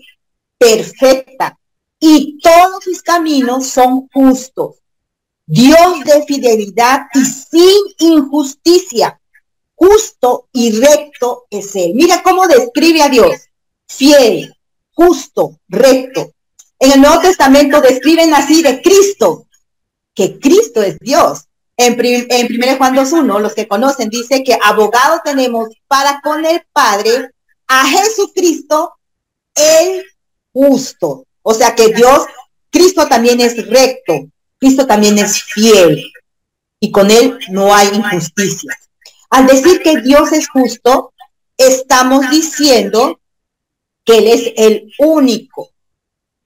perfecta 0.58 1.58
y 1.98 2.38
todos 2.40 2.84
sus 2.84 3.02
caminos 3.02 3.66
son 3.66 4.08
justos. 4.12 4.76
Dios 5.46 6.04
de 6.04 6.24
fidelidad 6.26 7.02
y 7.14 7.24
sin 7.24 7.82
injusticia. 7.98 9.20
Justo 9.74 10.48
y 10.52 10.72
recto 10.72 11.44
es 11.50 11.74
Él. 11.76 11.92
Mira 11.94 12.22
cómo 12.22 12.46
describe 12.48 13.02
a 13.02 13.08
Dios. 13.08 13.48
Fiel, 13.86 14.54
justo, 14.92 15.58
recto. 15.68 16.32
En 16.78 16.92
el 16.92 17.00
Nuevo 17.00 17.20
Testamento 17.20 17.80
describen 17.80 18.34
así 18.34 18.62
de 18.62 18.82
Cristo, 18.82 19.46
que 20.14 20.38
Cristo 20.38 20.82
es 20.82 20.98
Dios. 20.98 21.45
En, 21.76 21.96
en 22.00 22.46
1 22.46 22.76
Juan 22.78 22.96
2.1, 22.96 23.40
los 23.40 23.54
que 23.54 23.68
conocen, 23.68 24.08
dice 24.08 24.42
que 24.42 24.58
abogado 24.62 25.20
tenemos 25.24 25.68
para 25.86 26.20
con 26.22 26.44
el 26.44 26.66
Padre 26.72 27.30
a 27.68 27.86
Jesucristo 27.86 28.94
el 29.54 30.04
justo. 30.52 31.26
O 31.42 31.54
sea 31.54 31.74
que 31.74 31.88
Dios, 31.88 32.26
Cristo 32.70 33.06
también 33.06 33.40
es 33.40 33.66
recto, 33.68 34.26
Cristo 34.58 34.86
también 34.86 35.18
es 35.18 35.42
fiel 35.42 36.10
y 36.80 36.90
con 36.90 37.10
él 37.10 37.38
no 37.50 37.74
hay 37.74 37.88
injusticia. 37.88 38.76
Al 39.30 39.46
decir 39.46 39.82
que 39.82 40.00
Dios 40.00 40.32
es 40.32 40.48
justo, 40.48 41.12
estamos 41.56 42.30
diciendo 42.30 43.20
que 44.04 44.18
Él 44.18 44.28
es 44.28 44.52
el 44.56 44.92
único, 44.98 45.70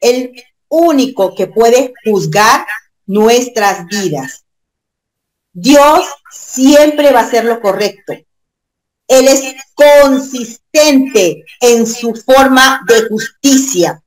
el 0.01 0.33
único 0.69 1.35
que 1.35 1.47
puede 1.47 1.93
juzgar 2.05 2.67
nuestras 3.07 3.87
vidas. 3.87 4.45
Dios 5.52 6.07
siempre 6.30 7.12
va 7.12 7.21
a 7.21 7.25
hacer 7.25 7.45
lo 7.45 7.61
correcto. 7.61 8.12
Él 9.09 9.26
es 9.26 9.54
consistente 9.75 11.45
en 11.61 11.87
su 11.87 12.14
forma 12.14 12.83
de 12.87 13.09
justicia. 13.09 14.00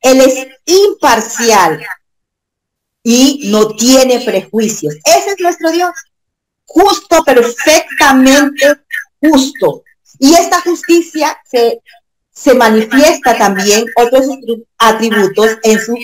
Él 0.00 0.20
es 0.20 0.46
imparcial 0.66 1.84
y 3.02 3.50
no 3.50 3.74
tiene 3.74 4.20
prejuicios. 4.20 4.94
Ese 5.04 5.30
es 5.30 5.40
nuestro 5.40 5.72
Dios. 5.72 5.90
Justo, 6.64 7.24
perfectamente 7.24 8.76
justo. 9.20 9.82
Y 10.18 10.34
esta 10.34 10.60
justicia 10.60 11.36
se, 11.50 11.80
se 12.30 12.54
manifiesta 12.54 13.36
también 13.36 13.84
otros 13.96 14.26
atributos 14.78 15.58
en 15.62 15.80
su 15.80 15.94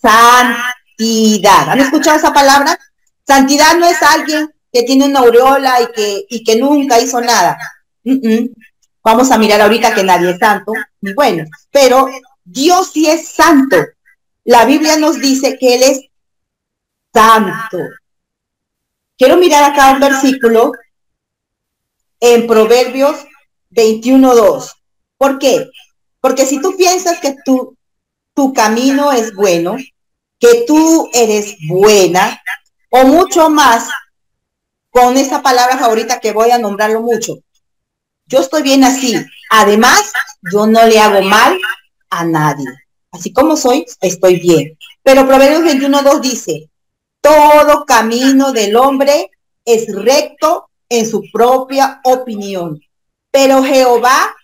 santidad. 0.00 1.70
¿Han 1.70 1.80
escuchado 1.80 2.18
esa 2.18 2.32
palabra? 2.32 2.78
Santidad 3.26 3.76
no 3.78 3.86
es 3.86 4.02
alguien 4.02 4.50
que 4.72 4.82
tiene 4.82 5.06
una 5.06 5.20
aureola 5.20 5.80
y 5.82 5.92
que, 5.92 6.26
y 6.28 6.44
que 6.44 6.56
nunca 6.56 7.00
hizo 7.00 7.20
nada. 7.20 7.56
Vamos 9.02 9.30
a 9.30 9.38
mirar 9.38 9.60
ahorita 9.60 9.94
que 9.94 10.02
nadie 10.02 10.30
es 10.30 10.38
santo, 10.38 10.72
ni 11.00 11.12
bueno, 11.12 11.44
pero 11.70 12.08
Dios 12.44 12.90
sí 12.92 13.08
es 13.08 13.28
santo. 13.28 13.76
La 14.44 14.64
Biblia 14.64 14.96
nos 14.96 15.20
dice 15.20 15.56
que 15.58 15.74
Él 15.74 15.82
es 15.82 16.00
santo. 17.12 17.78
Quiero 19.16 19.36
mirar 19.36 19.70
acá 19.70 19.92
un 19.92 20.00
versículo 20.00 20.72
en 22.20 22.46
Proverbios 22.46 23.24
21.2. 23.70 24.72
¿Por 25.16 25.38
qué? 25.38 25.70
Porque 26.20 26.46
si 26.46 26.60
tú 26.60 26.76
piensas 26.76 27.20
que 27.20 27.36
tu, 27.44 27.76
tu 28.34 28.52
camino 28.52 29.12
es 29.12 29.34
bueno, 29.34 29.76
que 30.38 30.64
tú 30.66 31.10
eres 31.12 31.56
buena, 31.68 32.42
o 32.96 33.04
mucho 33.04 33.50
más 33.50 33.88
con 34.88 35.16
esa 35.16 35.42
palabra 35.42 35.76
favorita 35.76 36.20
que 36.20 36.30
voy 36.30 36.52
a 36.52 36.58
nombrarlo 36.58 37.00
mucho. 37.02 37.38
Yo 38.26 38.38
estoy 38.38 38.62
bien 38.62 38.84
así. 38.84 39.16
Además, 39.50 40.12
yo 40.52 40.68
no 40.68 40.86
le 40.86 41.00
hago 41.00 41.20
mal 41.22 41.58
a 42.08 42.24
nadie. 42.24 42.68
Así 43.10 43.32
como 43.32 43.56
soy, 43.56 43.84
estoy 44.00 44.38
bien. 44.38 44.78
Pero 45.02 45.26
Proverbios 45.26 45.62
21.2 45.62 46.20
dice, 46.20 46.70
todo 47.20 47.84
camino 47.84 48.52
del 48.52 48.76
hombre 48.76 49.28
es 49.64 49.92
recto 49.92 50.70
en 50.88 51.10
su 51.10 51.24
propia 51.32 52.00
opinión. 52.04 52.80
Pero 53.32 53.64
Jehová, 53.64 54.36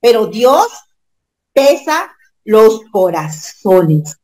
pero 0.00 0.26
Dios 0.26 0.68
pesa 1.52 2.14
los 2.44 2.82
corazones. 2.92 4.16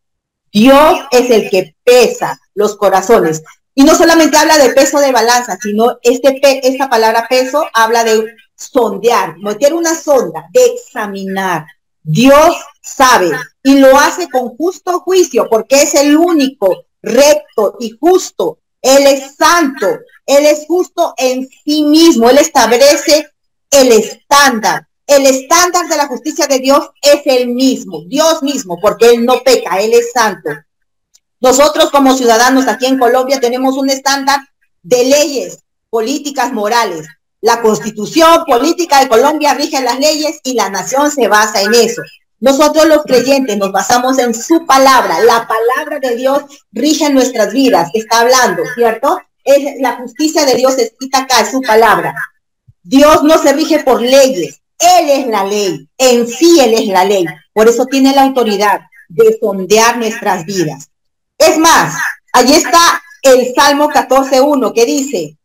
Dios 0.52 1.00
es 1.11 1.28
el 1.31 1.50
que 1.50 1.75
pesa 1.83 2.38
los 2.54 2.76
corazones. 2.76 3.43
Y 3.75 3.83
no 3.83 3.95
solamente 3.97 4.37
habla 4.37 4.57
de 4.59 4.71
peso 4.71 5.00
de 5.00 5.12
balanza, 5.12 5.59
sino 5.61 5.99
este 6.02 6.40
esta 6.66 6.88
palabra 6.88 7.26
peso 7.28 7.66
habla 7.73 8.04
de 8.04 8.25
sondear, 8.54 9.37
meter 9.38 9.75
una 9.75 9.95
sonda, 9.95 10.45
de 10.52 10.64
examinar. 10.64 11.66
Dios 12.02 12.54
sabe 12.83 13.33
y 13.62 13.78
lo 13.78 13.99
hace 13.99 14.28
con 14.28 14.57
justo 14.57 15.00
juicio 15.00 15.49
porque 15.49 15.83
es 15.83 15.95
el 15.95 16.16
único 16.16 16.85
recto 17.02 17.76
y 17.81 17.97
justo. 17.99 18.59
Él 18.83 19.07
es 19.07 19.37
santo, 19.37 19.87
Él 20.26 20.45
es 20.45 20.66
justo 20.66 21.14
en 21.16 21.49
sí 21.64 21.83
mismo, 21.85 22.28
Él 22.28 22.38
establece 22.38 23.31
el 23.71 23.93
estándar. 23.93 24.87
El 25.07 25.26
estándar 25.26 25.88
de 25.88 25.97
la 25.97 26.07
justicia 26.07 26.47
de 26.47 26.59
Dios 26.59 26.90
es 27.00 27.23
el 27.25 27.49
mismo, 27.49 28.02
Dios 28.07 28.43
mismo, 28.43 28.78
porque 28.81 29.11
Él 29.11 29.25
no 29.25 29.43
peca, 29.43 29.81
Él 29.81 29.95
es 29.95 30.12
santo. 30.12 30.50
Nosotros 31.44 31.90
como 31.90 32.16
ciudadanos 32.16 32.66
aquí 32.68 32.86
en 32.86 32.98
Colombia 32.98 33.38
tenemos 33.38 33.76
un 33.76 33.90
estándar 33.90 34.40
de 34.82 35.04
leyes, 35.04 35.58
políticas, 35.90 36.54
morales. 36.54 37.06
La 37.42 37.60
constitución 37.60 38.46
política 38.46 39.00
de 39.00 39.10
Colombia 39.10 39.52
rige 39.52 39.82
las 39.82 39.98
leyes 39.98 40.40
y 40.42 40.54
la 40.54 40.70
nación 40.70 41.10
se 41.10 41.28
basa 41.28 41.60
en 41.60 41.74
eso. 41.74 42.00
Nosotros 42.40 42.86
los 42.86 43.02
creyentes 43.02 43.58
nos 43.58 43.72
basamos 43.72 44.18
en 44.20 44.32
su 44.32 44.64
palabra. 44.64 45.20
La 45.20 45.46
palabra 45.46 45.98
de 46.00 46.16
Dios 46.16 46.44
rige 46.72 47.10
nuestras 47.10 47.52
vidas. 47.52 47.90
Está 47.92 48.20
hablando, 48.20 48.62
¿cierto? 48.74 49.20
Es 49.44 49.78
la 49.82 49.96
justicia 49.96 50.46
de 50.46 50.54
Dios 50.54 50.78
escrita 50.78 51.18
acá, 51.24 51.42
es 51.42 51.50
su 51.50 51.60
palabra. 51.60 52.14
Dios 52.82 53.22
no 53.22 53.36
se 53.36 53.52
rige 53.52 53.80
por 53.80 54.00
leyes. 54.00 54.62
Él 54.78 55.10
es 55.10 55.26
la 55.26 55.44
ley. 55.44 55.90
En 55.98 56.26
sí 56.26 56.58
Él 56.58 56.72
es 56.72 56.86
la 56.86 57.04
ley. 57.04 57.26
Por 57.52 57.68
eso 57.68 57.84
tiene 57.84 58.14
la 58.14 58.22
autoridad 58.22 58.80
de 59.10 59.36
sondear 59.38 59.98
nuestras 59.98 60.46
vidas. 60.46 60.88
Es 61.46 61.58
más, 61.58 61.94
allí 62.32 62.54
está 62.54 63.02
el 63.22 63.54
Salmo 63.54 63.90
14.1 63.90 64.72
que 64.72 64.86
dice, 64.86 65.36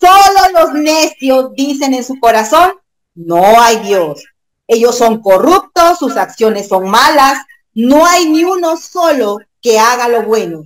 solo 0.00 0.58
los 0.58 0.72
necios 0.72 1.52
dicen 1.54 1.92
en 1.92 2.04
su 2.04 2.18
corazón, 2.18 2.72
no 3.14 3.60
hay 3.60 3.80
Dios. 3.80 4.24
Ellos 4.66 4.96
son 4.96 5.20
corruptos, 5.20 5.98
sus 5.98 6.16
acciones 6.16 6.68
son 6.68 6.88
malas, 6.88 7.38
no 7.74 8.06
hay 8.06 8.30
ni 8.30 8.44
uno 8.44 8.78
solo 8.78 9.38
que 9.60 9.78
haga 9.78 10.08
lo 10.08 10.22
bueno. 10.22 10.64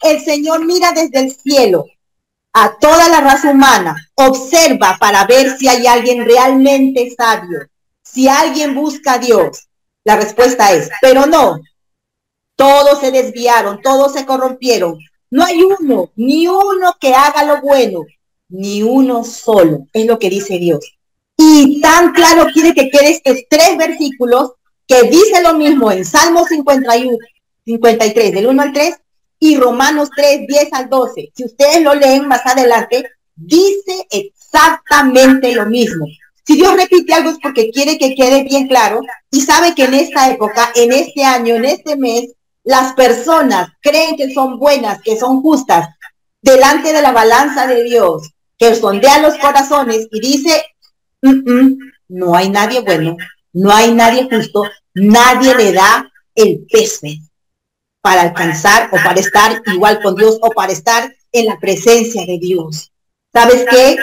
El 0.00 0.20
Señor 0.20 0.64
mira 0.64 0.90
desde 0.90 1.20
el 1.20 1.36
cielo 1.36 1.86
a 2.52 2.76
toda 2.78 3.08
la 3.08 3.20
raza 3.20 3.52
humana, 3.52 3.96
observa 4.16 4.96
para 4.98 5.26
ver 5.26 5.56
si 5.56 5.68
hay 5.68 5.86
alguien 5.86 6.24
realmente 6.24 7.14
sabio, 7.16 7.68
si 8.02 8.28
alguien 8.28 8.74
busca 8.74 9.14
a 9.14 9.18
Dios. 9.18 9.68
La 10.02 10.16
respuesta 10.16 10.72
es, 10.72 10.90
pero 11.00 11.24
no, 11.26 11.60
todos 12.56 13.00
se 13.00 13.10
desviaron, 13.10 13.80
todos 13.82 14.12
se 14.12 14.26
corrompieron. 14.26 14.98
No 15.30 15.44
hay 15.44 15.62
uno, 15.62 16.12
ni 16.16 16.46
uno 16.46 16.94
que 17.00 17.14
haga 17.14 17.44
lo 17.44 17.60
bueno, 17.60 18.00
ni 18.48 18.82
uno 18.82 19.24
solo, 19.24 19.86
es 19.92 20.06
lo 20.06 20.18
que 20.18 20.30
dice 20.30 20.58
Dios. 20.58 20.96
Y 21.36 21.80
tan 21.80 22.12
claro 22.12 22.46
quiere 22.52 22.74
que 22.74 22.88
quede 22.90 23.10
estos 23.10 23.38
tres 23.48 23.76
versículos 23.76 24.52
que 24.86 25.02
dice 25.02 25.42
lo 25.42 25.54
mismo 25.54 25.90
en 25.90 26.04
Salmo 26.04 26.46
51, 26.46 27.18
53, 27.64 28.32
del 28.32 28.46
1 28.46 28.62
al 28.62 28.72
3, 28.72 28.94
y 29.40 29.56
Romanos 29.56 30.10
3, 30.14 30.46
10 30.46 30.72
al 30.72 30.88
12. 30.88 31.32
Si 31.34 31.44
ustedes 31.44 31.82
lo 31.82 31.94
leen 31.94 32.28
más 32.28 32.46
adelante, 32.46 33.04
dice 33.34 34.06
exactamente 34.10 35.54
lo 35.54 35.66
mismo. 35.66 36.06
Si 36.46 36.56
Dios 36.56 36.76
repite 36.76 37.14
algo 37.14 37.30
es 37.30 37.38
porque 37.42 37.70
quiere 37.70 37.98
que 37.98 38.14
quede 38.14 38.44
bien 38.44 38.68
claro 38.68 39.00
y 39.30 39.40
sabe 39.40 39.74
que 39.74 39.84
en 39.84 39.94
esta 39.94 40.30
época, 40.30 40.70
en 40.74 40.92
este 40.92 41.24
año, 41.24 41.56
en 41.56 41.64
este 41.64 41.96
mes, 41.96 42.34
las 42.64 42.94
personas 42.94 43.68
creen 43.80 44.16
que 44.16 44.32
son 44.32 44.58
buenas, 44.58 45.00
que 45.02 45.18
son 45.18 45.42
justas, 45.42 45.88
delante 46.40 46.92
de 46.92 47.02
la 47.02 47.12
balanza 47.12 47.66
de 47.66 47.84
Dios, 47.84 48.30
que 48.58 48.74
sondea 48.74 49.20
los 49.20 49.36
corazones 49.38 50.08
y 50.10 50.20
dice, 50.20 50.64
no 52.08 52.34
hay 52.34 52.48
nadie 52.48 52.80
bueno, 52.80 53.16
no 53.52 53.72
hay 53.72 53.92
nadie 53.92 54.28
justo, 54.30 54.64
nadie 54.94 55.54
le 55.54 55.72
da 55.72 56.10
el 56.34 56.66
peso 56.70 57.06
para 58.00 58.22
alcanzar 58.22 58.90
o 58.92 58.96
para 58.96 59.20
estar 59.20 59.62
igual 59.66 60.02
con 60.02 60.14
Dios 60.16 60.38
o 60.42 60.50
para 60.50 60.72
estar 60.72 61.14
en 61.32 61.46
la 61.46 61.58
presencia 61.58 62.26
de 62.26 62.38
Dios. 62.38 62.92
¿Sabes 63.32 63.64
qué? 63.70 63.96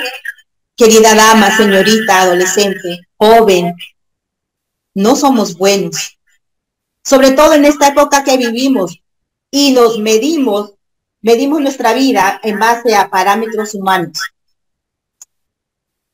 Querida 0.76 1.14
dama, 1.14 1.56
señorita, 1.56 2.24
adolescente, 2.24 3.02
joven, 3.18 3.76
no 4.94 5.16
somos 5.16 5.56
buenos. 5.58 6.18
Sobre 7.04 7.32
todo 7.32 7.54
en 7.54 7.66
esta 7.66 7.88
época 7.88 8.24
que 8.24 8.38
vivimos 8.38 9.02
y 9.50 9.74
nos 9.74 10.00
medimos, 10.00 10.74
medimos 11.22 11.62
nuestra 11.62 11.94
vida 11.94 12.40
en 12.44 12.60
base 12.60 12.96
a 12.96 13.10
parámetros 13.10 13.74
humanos. 13.74 14.20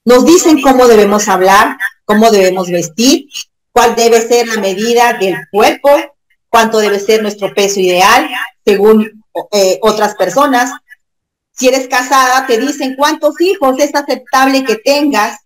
Nos 0.06 0.26
dicen 0.26 0.62
cómo 0.62 0.88
debemos 0.88 1.28
hablar, 1.28 1.78
cómo 2.06 2.32
debemos 2.32 2.70
vestir, 2.70 3.28
cuál 3.74 3.96
debe 3.96 4.22
ser 4.22 4.48
la 4.48 4.62
medida 4.62 5.14
del 5.14 5.36
cuerpo, 5.52 5.90
cuánto 6.48 6.80
debe 6.80 7.00
ser 7.00 7.22
nuestro 7.22 7.54
peso 7.54 7.80
ideal, 7.80 8.30
según 8.66 9.24
eh, 9.52 9.78
otras 9.82 10.16
personas. 10.16 10.72
Si 11.52 11.68
eres 11.68 11.88
casada, 11.88 12.48
te 12.48 12.58
dicen 12.58 12.96
cuántos 12.96 13.40
hijos 13.42 13.78
es 13.80 13.94
aceptable 13.94 14.64
que 14.64 14.78
tengas. 14.78 15.38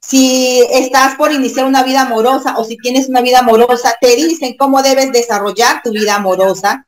Si 0.00 0.62
estás 0.70 1.16
por 1.16 1.30
iniciar 1.30 1.66
una 1.66 1.82
vida 1.82 2.02
amorosa 2.02 2.56
o 2.56 2.64
si 2.64 2.76
tienes 2.78 3.08
una 3.08 3.20
vida 3.20 3.40
amorosa, 3.40 3.96
te 4.00 4.16
dicen 4.16 4.56
cómo 4.56 4.82
debes 4.82 5.12
desarrollar 5.12 5.82
tu 5.82 5.90
vida 5.90 6.14
amorosa. 6.14 6.86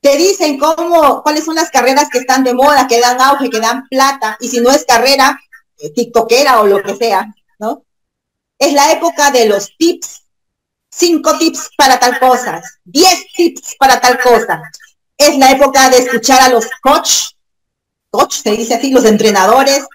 Te 0.00 0.16
dicen 0.16 0.58
cómo, 0.58 1.22
cuáles 1.22 1.44
son 1.44 1.56
las 1.56 1.70
carreras 1.70 2.08
que 2.10 2.18
están 2.18 2.44
de 2.44 2.54
moda, 2.54 2.86
que 2.86 3.00
dan 3.00 3.20
auge, 3.20 3.50
que 3.50 3.60
dan 3.60 3.88
plata. 3.88 4.36
Y 4.40 4.48
si 4.48 4.60
no 4.60 4.70
es 4.70 4.84
carrera, 4.84 5.38
eh, 5.78 5.90
tiktokera 5.90 6.60
o 6.60 6.66
lo 6.66 6.82
que 6.82 6.94
sea, 6.96 7.32
¿no? 7.58 7.84
Es 8.58 8.72
la 8.72 8.92
época 8.92 9.30
de 9.30 9.46
los 9.46 9.76
tips. 9.76 10.22
Cinco 10.94 11.38
tips 11.38 11.70
para 11.76 11.98
tal 11.98 12.18
cosa. 12.20 12.62
Diez 12.84 13.26
tips 13.34 13.76
para 13.78 14.00
tal 14.00 14.20
cosa. 14.20 14.62
Es 15.16 15.36
la 15.38 15.50
época 15.50 15.90
de 15.90 15.98
escuchar 15.98 16.42
a 16.42 16.48
los 16.48 16.66
coach, 16.82 17.30
coach 18.10 18.42
se 18.42 18.50
dice 18.52 18.74
así, 18.74 18.90
los 18.90 19.04
entrenadores 19.04 19.86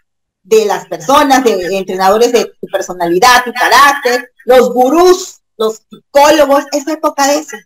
de 0.48 0.66
las 0.66 0.88
personas, 0.88 1.44
de 1.44 1.78
entrenadores 1.78 2.32
de 2.32 2.46
tu 2.46 2.68
personalidad, 2.68 3.44
tu 3.44 3.52
carácter, 3.52 4.32
los 4.46 4.74
gurús, 4.74 5.42
los 5.58 5.82
psicólogos, 5.90 6.64
es 6.72 6.88
época 6.88 7.28
de 7.28 7.40
eso. 7.40 7.58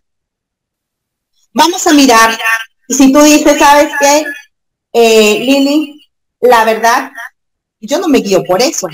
Vamos 1.54 1.86
a 1.86 1.94
mirar, 1.94 2.38
y 2.88 2.94
si 2.96 3.14
tú 3.14 3.22
dices, 3.22 3.60
¿sabes 3.60 3.92
qué? 4.00 4.26
Eh, 4.94 5.40
Lili, 5.42 6.10
la 6.40 6.66
verdad, 6.66 7.12
yo 7.80 8.00
no 8.00 8.08
me 8.08 8.18
guío 8.18 8.44
por 8.44 8.62
eso. 8.62 8.88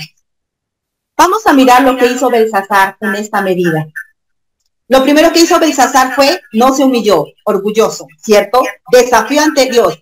Vamos 1.16 1.46
a 1.46 1.54
mirar 1.54 1.82
lo 1.82 1.96
que 1.96 2.06
hizo 2.06 2.28
Belsasar 2.28 2.98
en 3.00 3.14
esta 3.14 3.40
medida. 3.40 3.86
Lo 4.88 5.02
primero 5.02 5.32
que 5.32 5.40
hizo 5.40 5.58
Belsasar 5.58 6.14
fue, 6.14 6.42
no 6.52 6.74
se 6.74 6.84
humilló, 6.84 7.24
orgulloso, 7.44 8.06
¿cierto? 8.18 8.62
Desafió 8.92 9.40
ante 9.40 9.70
Dios. 9.70 9.98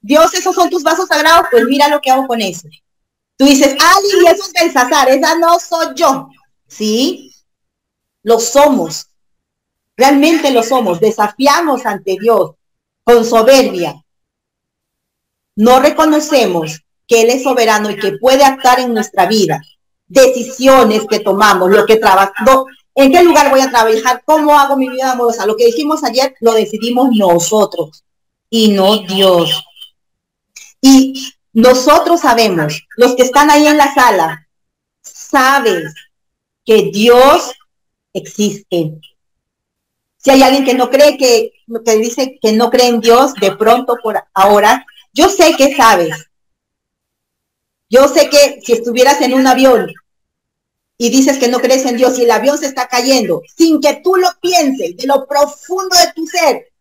Dios, 0.00 0.32
esos 0.34 0.54
son 0.54 0.70
tus 0.70 0.84
vasos 0.84 1.08
sagrados, 1.08 1.48
pues 1.50 1.64
mira 1.64 1.88
lo 1.88 2.00
que 2.00 2.10
hago 2.10 2.28
con 2.28 2.40
eso. 2.40 2.68
Tú 3.36 3.46
dices, 3.46 3.76
ah, 3.80 3.94
Lili, 4.02 4.26
eso 4.26 4.44
es 4.44 4.52
Belsasar, 4.52 5.08
esa 5.08 5.36
no 5.38 5.58
soy 5.58 5.88
yo. 5.96 6.28
Sí, 6.68 7.32
lo 8.22 8.38
somos. 8.38 9.08
Realmente 9.96 10.50
lo 10.50 10.62
somos. 10.62 11.00
Desafiamos 11.00 11.86
ante 11.86 12.16
Dios 12.20 12.52
con 13.04 13.24
soberbia. 13.24 13.94
No 15.56 15.80
reconocemos 15.80 16.80
que 17.06 17.22
Él 17.22 17.30
es 17.30 17.42
soberano 17.42 17.90
y 17.90 17.96
que 17.96 18.12
puede 18.18 18.44
actuar 18.44 18.80
en 18.80 18.94
nuestra 18.94 19.26
vida. 19.26 19.60
Decisiones 20.06 21.02
que 21.08 21.20
tomamos, 21.20 21.70
lo 21.70 21.86
que 21.86 21.96
trabajamos, 21.96 22.66
en 22.94 23.12
qué 23.12 23.22
lugar 23.22 23.50
voy 23.50 23.60
a 23.60 23.70
trabajar, 23.70 24.22
cómo 24.24 24.58
hago 24.58 24.76
mi 24.76 24.88
vida 24.88 25.12
amorosa. 25.12 25.46
Lo 25.46 25.56
que 25.56 25.66
dijimos 25.66 26.04
ayer 26.04 26.34
lo 26.40 26.52
decidimos 26.52 27.10
nosotros 27.12 28.04
y 28.48 28.68
no 28.68 28.98
Dios. 28.98 29.64
Y 30.80 31.32
nosotros 31.54 32.20
sabemos, 32.20 32.86
los 32.96 33.16
que 33.16 33.22
están 33.22 33.50
ahí 33.50 33.66
en 33.66 33.78
la 33.78 33.92
sala, 33.94 34.48
sabes 35.00 35.94
que 36.64 36.90
Dios 36.92 37.52
existe. 38.12 39.00
Si 40.18 40.30
hay 40.30 40.42
alguien 40.42 40.64
que 40.64 40.74
no 40.74 40.90
cree 40.90 41.16
que, 41.16 41.52
que 41.84 41.96
dice 41.96 42.38
que 42.40 42.52
no 42.52 42.70
cree 42.70 42.88
en 42.88 43.00
Dios, 43.00 43.34
de 43.34 43.52
pronto 43.52 43.96
por 44.02 44.22
ahora, 44.34 44.84
yo 45.12 45.28
sé 45.28 45.54
que 45.56 45.74
sabes 45.74 46.28
yo 47.94 48.08
sé 48.08 48.28
que 48.28 48.60
si 48.60 48.72
estuvieras 48.72 49.20
en 49.20 49.34
un 49.34 49.46
avión 49.46 49.92
y 50.98 51.10
dices 51.10 51.38
que 51.38 51.46
no 51.46 51.60
crees 51.60 51.84
en 51.86 51.96
Dios 51.96 52.18
y 52.18 52.24
el 52.24 52.30
avión 52.32 52.58
se 52.58 52.66
está 52.66 52.88
cayendo, 52.88 53.42
sin 53.56 53.80
que 53.80 54.00
tú 54.02 54.16
lo 54.16 54.28
pienses 54.40 54.96
de 54.96 55.06
lo 55.06 55.28
profundo 55.28 55.94
de 55.96 56.12
tu 56.12 56.26
ser, 56.26 56.72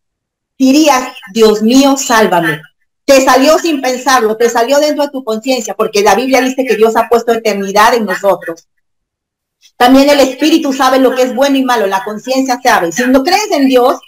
dirías, 0.58 1.16
Dios 1.32 1.62
mío, 1.62 1.98
sálvame. 1.98 2.62
Te 3.06 3.22
salió 3.22 3.58
sin 3.60 3.82
pensarlo, 3.82 4.38
te 4.38 4.50
salió 4.50 4.80
dentro 4.80 5.04
de 5.04 5.12
tu 5.12 5.24
conciencia, 5.24 5.74
porque 5.76 6.02
la 6.02 6.16
Biblia 6.16 6.42
dice 6.42 6.66
que 6.66 6.76
Dios 6.76 6.96
ha 6.96 7.10
puesto 7.10 7.34
eternidad 7.34 7.94
en 7.94 8.06
nosotros. 8.06 8.68
También 9.76 10.10
el 10.10 10.20
Espíritu 10.20 10.72
sabe 10.72 11.00
lo 11.00 11.14
que 11.14 11.24
es 11.24 11.36
bueno 11.36 11.58
y 11.58 11.64
malo, 11.64 11.88
la 11.88 12.04
conciencia 12.04 12.60
sabe. 12.64 12.92
Si 12.92 13.04
no 13.08 13.24
crees 13.24 13.52
en 13.52 13.68
Dios, 13.68 14.00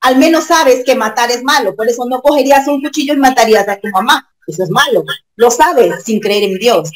al 0.00 0.16
menos 0.16 0.46
sabes 0.46 0.84
que 0.84 0.96
matar 0.96 1.30
es 1.30 1.44
malo, 1.44 1.76
por 1.76 1.88
eso 1.88 2.04
no 2.06 2.20
cogerías 2.20 2.66
un 2.66 2.82
cuchillo 2.82 3.14
y 3.14 3.18
matarías 3.18 3.68
a 3.68 3.78
tu 3.78 3.88
mamá. 3.88 4.28
Eso 4.46 4.64
es 4.64 4.70
malo. 4.70 5.04
Lo 5.36 5.50
sabes 5.50 6.02
sin 6.04 6.20
creer 6.20 6.44
en 6.44 6.58
Dios. 6.58 6.90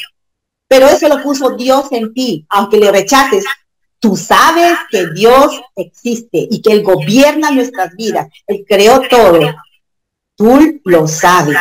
Pero 0.68 0.88
eso 0.88 1.08
lo 1.08 1.22
puso 1.22 1.50
Dios 1.50 1.86
en 1.92 2.12
ti, 2.12 2.44
aunque 2.48 2.78
le 2.78 2.90
rechaces. 2.90 3.44
Tú 4.00 4.16
sabes 4.16 4.76
que 4.90 5.06
Dios 5.14 5.60
existe 5.76 6.46
y 6.50 6.60
que 6.60 6.72
Él 6.72 6.82
gobierna 6.82 7.50
nuestras 7.50 7.94
vidas. 7.94 8.28
Él 8.46 8.64
creó 8.66 9.00
todo. 9.08 9.40
Tú 10.36 10.80
lo 10.84 11.08
sabes. 11.08 11.58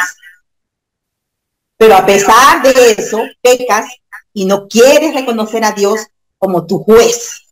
Pero 1.78 1.96
a 1.96 2.06
pesar 2.06 2.62
de 2.62 2.92
eso, 2.92 3.24
pecas 3.42 3.88
y 4.34 4.46
no 4.46 4.68
quieres 4.68 5.14
reconocer 5.14 5.64
a 5.64 5.72
Dios 5.72 6.02
como 6.38 6.66
tu 6.66 6.80
juez 6.80 7.46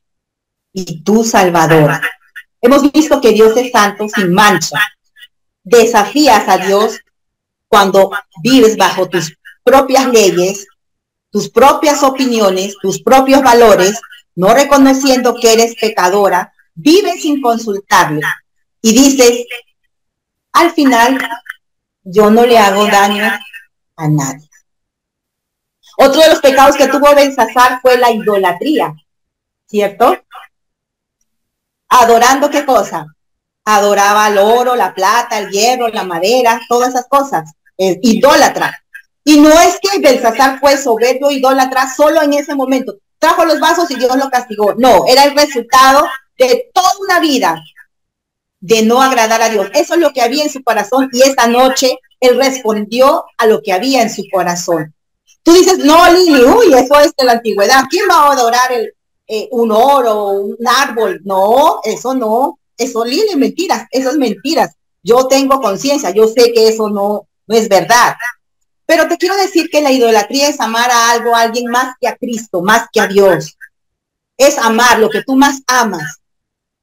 y 0.73 1.01
tu 1.03 1.23
salvador. 1.23 1.99
Hemos 2.61 2.91
visto 2.91 3.19
que 3.19 3.31
Dios 3.31 3.55
es 3.57 3.71
santo 3.71 4.07
sin 4.07 4.33
mancha. 4.33 4.79
Desafías 5.63 6.47
a 6.47 6.57
Dios 6.57 6.99
cuando 7.67 8.11
vives 8.41 8.77
bajo 8.77 9.09
tus 9.09 9.33
propias 9.63 10.07
leyes, 10.07 10.67
tus 11.29 11.49
propias 11.49 12.03
opiniones, 12.03 12.75
tus 12.81 13.01
propios 13.01 13.41
valores, 13.41 13.99
no 14.35 14.53
reconociendo 14.53 15.35
que 15.35 15.53
eres 15.53 15.75
pecadora, 15.79 16.53
vives 16.75 17.21
sin 17.21 17.41
consultarle 17.41 18.25
y 18.81 18.93
dices, 18.93 19.45
al 20.53 20.71
final, 20.71 21.19
yo 22.03 22.29
no 22.29 22.45
le 22.45 22.57
hago 22.57 22.87
daño 22.87 23.25
a 23.95 24.07
nadie. 24.07 24.49
Otro 25.97 26.21
de 26.21 26.29
los 26.29 26.39
pecados 26.39 26.75
que 26.75 26.87
tuvo 26.87 27.13
Bensasar 27.13 27.79
fue 27.81 27.97
la 27.97 28.11
idolatría, 28.11 28.93
¿cierto? 29.67 30.17
Adorando 31.89 32.49
qué 32.49 32.65
cosa? 32.65 33.05
Adoraba 33.65 34.27
el 34.27 34.37
oro, 34.37 34.75
la 34.75 34.93
plata, 34.93 35.37
el 35.37 35.49
hierro, 35.49 35.87
la 35.89 36.03
madera, 36.03 36.59
todas 36.67 36.89
esas 36.89 37.07
cosas 37.07 37.53
idólatra. 37.77 38.83
Y 39.23 39.39
no 39.39 39.49
es 39.49 39.79
que 39.81 39.99
Belsasar 39.99 40.59
fue 40.59 40.77
soberbio 40.77 41.31
idólatra 41.31 41.93
solo 41.93 42.21
en 42.21 42.33
ese 42.33 42.55
momento. 42.55 42.95
Trajo 43.17 43.45
los 43.45 43.59
vasos 43.59 43.89
y 43.91 43.95
Dios 43.95 44.15
lo 44.17 44.29
castigó. 44.29 44.73
No, 44.77 45.05
era 45.07 45.23
el 45.23 45.35
resultado 45.35 46.05
de 46.37 46.69
toda 46.73 46.89
una 46.99 47.19
vida 47.19 47.55
de 48.63 48.81
no 48.81 49.01
agradar 49.01 49.41
a 49.41 49.49
Dios. 49.49 49.67
Eso 49.73 49.95
es 49.95 49.99
lo 49.99 50.13
que 50.13 50.21
había 50.21 50.41
en 50.41 50.49
su 50.49 50.63
corazón 50.63 51.09
y 51.11 51.21
esta 51.21 51.47
noche 51.47 51.99
él 52.21 52.37
respondió 52.37 53.25
a 53.37 53.45
lo 53.45 53.61
que 53.61 53.73
había 53.73 54.01
en 54.01 54.09
su 54.09 54.23
corazón. 54.31 54.93
Tú 55.43 55.51
dices, 55.51 55.79
no, 55.79 56.09
Lili, 56.13 56.45
uy, 56.45 56.73
eso 56.73 56.97
es 57.01 57.13
de 57.17 57.25
la 57.25 57.33
antigüedad. 57.33 57.83
¿Quién 57.89 58.05
va 58.09 58.15
a 58.15 58.31
adorar 58.31 58.71
el, 58.71 58.93
eh, 59.27 59.49
un 59.51 59.69
oro, 59.69 60.29
un 60.29 60.57
árbol? 60.65 61.19
No, 61.25 61.81
eso 61.83 62.15
no. 62.15 62.57
Eso, 62.77 63.03
Lili, 63.03 63.35
mentiras. 63.35 63.85
Eso 63.91 64.11
es 64.11 64.15
mentiras. 64.15 64.77
Yo 65.03 65.27
tengo 65.27 65.59
conciencia. 65.59 66.11
Yo 66.11 66.29
sé 66.29 66.53
que 66.53 66.69
eso 66.69 66.89
no, 66.89 67.27
no 67.45 67.55
es 67.57 67.67
verdad. 67.67 68.15
Pero 68.85 69.09
te 69.09 69.17
quiero 69.17 69.35
decir 69.35 69.69
que 69.69 69.81
la 69.81 69.91
idolatría 69.91 70.47
es 70.47 70.61
amar 70.61 70.89
a 70.89 71.11
algo, 71.11 71.35
a 71.35 71.41
alguien 71.41 71.69
más 71.69 71.95
que 71.99 72.07
a 72.07 72.15
Cristo, 72.15 72.61
más 72.61 72.87
que 72.93 73.01
a 73.01 73.07
Dios. 73.07 73.57
es 74.37 74.57
amar 74.57 74.99
lo 74.99 75.09
que 75.09 75.21
tú 75.23 75.35
más 75.35 75.61
amas. 75.67 76.22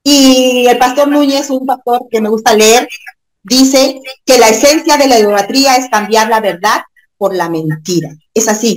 Y 0.03 0.67
el 0.67 0.79
pastor 0.79 1.09
Núñez, 1.09 1.51
un 1.51 1.67
pastor 1.67 2.07
que 2.11 2.21
me 2.21 2.29
gusta 2.29 2.55
leer, 2.55 2.89
dice 3.43 4.01
que 4.25 4.39
la 4.39 4.49
esencia 4.49 4.97
de 4.97 5.07
la 5.07 5.19
idolatría 5.19 5.77
es 5.77 5.89
cambiar 5.89 6.29
la 6.29 6.41
verdad 6.41 6.83
por 7.17 7.35
la 7.35 7.49
mentira. 7.51 8.11
Es 8.33 8.49
así. 8.49 8.77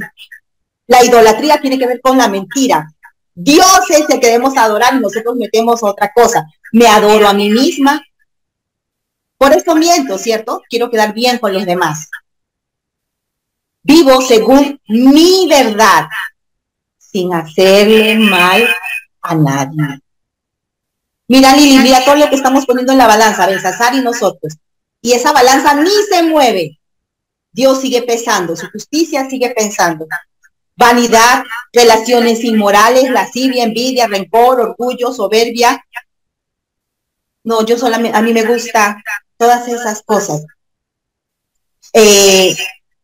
La 0.87 1.03
idolatría 1.03 1.61
tiene 1.61 1.79
que 1.79 1.87
ver 1.87 2.01
con 2.01 2.17
la 2.17 2.27
mentira. 2.27 2.89
Dios 3.33 3.89
es 3.89 4.09
el 4.09 4.19
que 4.19 4.27
debemos 4.27 4.57
adorar 4.57 4.95
y 4.95 4.99
nosotros 4.99 5.35
metemos 5.35 5.81
otra 5.81 6.11
cosa. 6.13 6.45
Me 6.71 6.87
adoro 6.87 7.27
a 7.27 7.33
mí 7.33 7.49
misma. 7.49 8.03
Por 9.37 9.53
eso 9.53 9.75
miento, 9.75 10.17
¿cierto? 10.17 10.61
Quiero 10.69 10.89
quedar 10.89 11.13
bien 11.13 11.37
con 11.39 11.53
los 11.53 11.65
demás. 11.65 12.09
Vivo 13.81 14.21
según 14.21 14.79
mi 14.87 15.47
verdad, 15.49 16.07
sin 16.97 17.33
hacerle 17.33 18.15
mal 18.17 18.65
a 19.21 19.35
nadie. 19.35 20.02
Mira, 21.33 21.55
Lili, 21.55 21.79
mira 21.79 22.05
todo 22.05 22.13
lo 22.13 22.29
que 22.29 22.35
estamos 22.35 22.63
poniendo 22.67 22.91
en 22.91 22.99
la 22.99 23.07
balanza, 23.07 23.47
Belsasar 23.47 23.95
y 23.95 24.01
nosotros. 24.01 24.53
Y 25.01 25.13
esa 25.13 25.31
balanza 25.31 25.73
ni 25.73 25.89
se 26.07 26.21
mueve. 26.21 26.79
Dios 27.51 27.81
sigue 27.81 28.03
pesando, 28.03 28.55
su 28.55 28.69
justicia 28.69 29.27
sigue 29.27 29.49
pensando. 29.49 30.05
Vanidad, 30.75 31.43
relaciones 31.73 32.43
inmorales, 32.43 33.09
lascivia, 33.09 33.63
envidia, 33.63 34.05
rencor, 34.05 34.61
orgullo, 34.61 35.11
soberbia. 35.11 35.83
No, 37.43 37.65
yo 37.65 37.79
solamente, 37.79 38.15
a 38.15 38.21
mí 38.21 38.31
me 38.31 38.43
gusta 38.43 39.01
todas 39.35 39.67
esas 39.67 40.03
cosas. 40.03 40.45
Eh, 41.93 42.55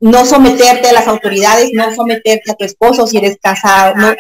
no 0.02 0.24
someterte 0.24 0.88
a 0.88 0.94
las 0.94 1.08
autoridades, 1.08 1.72
no 1.74 1.96
someterte 1.96 2.52
a 2.52 2.54
tu 2.54 2.64
esposo 2.64 3.08
si 3.08 3.18
eres 3.18 3.40
casado, 3.42 3.96
no, 3.96 4.14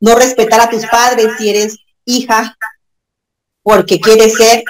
no 0.00 0.16
respetar 0.16 0.60
a 0.60 0.70
tus 0.70 0.84
padres 0.86 1.36
si 1.38 1.50
eres 1.50 1.76
hija, 2.04 2.56
porque 3.68 4.00
quieres 4.00 4.34
ser 4.34 4.64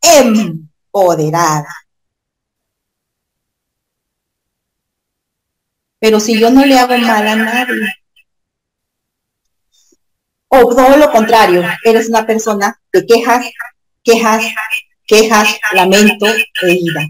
empoderada. 0.00 1.72
Pero 6.00 6.18
si 6.18 6.36
yo 6.36 6.50
no 6.50 6.64
le 6.64 6.76
hago 6.76 6.98
mal 6.98 7.24
a 7.24 7.36
nadie, 7.36 7.86
o 10.48 10.74
todo 10.74 10.96
lo 10.96 11.12
contrario, 11.12 11.62
eres 11.84 12.08
una 12.08 12.26
persona 12.26 12.76
que 12.90 13.06
quejas, 13.06 13.46
quejas, 14.02 14.44
quejas, 15.06 15.60
lamento 15.72 16.26
ira. 16.62 17.06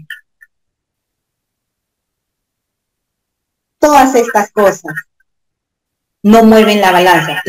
Todas 3.79 4.13
estas 4.13 4.51
cosas 4.51 4.93
no 6.21 6.43
mueven 6.43 6.79
la 6.79 6.91
balanza. 6.91 7.41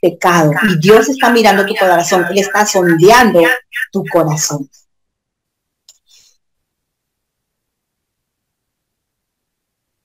Pecado. 0.00 0.52
Y 0.68 0.78
Dios 0.78 1.08
está 1.08 1.30
mirando 1.30 1.66
tu 1.66 1.74
corazón. 1.74 2.26
Él 2.30 2.38
está 2.38 2.64
sondeando 2.66 3.42
tu 3.92 4.04
corazón. 4.06 4.68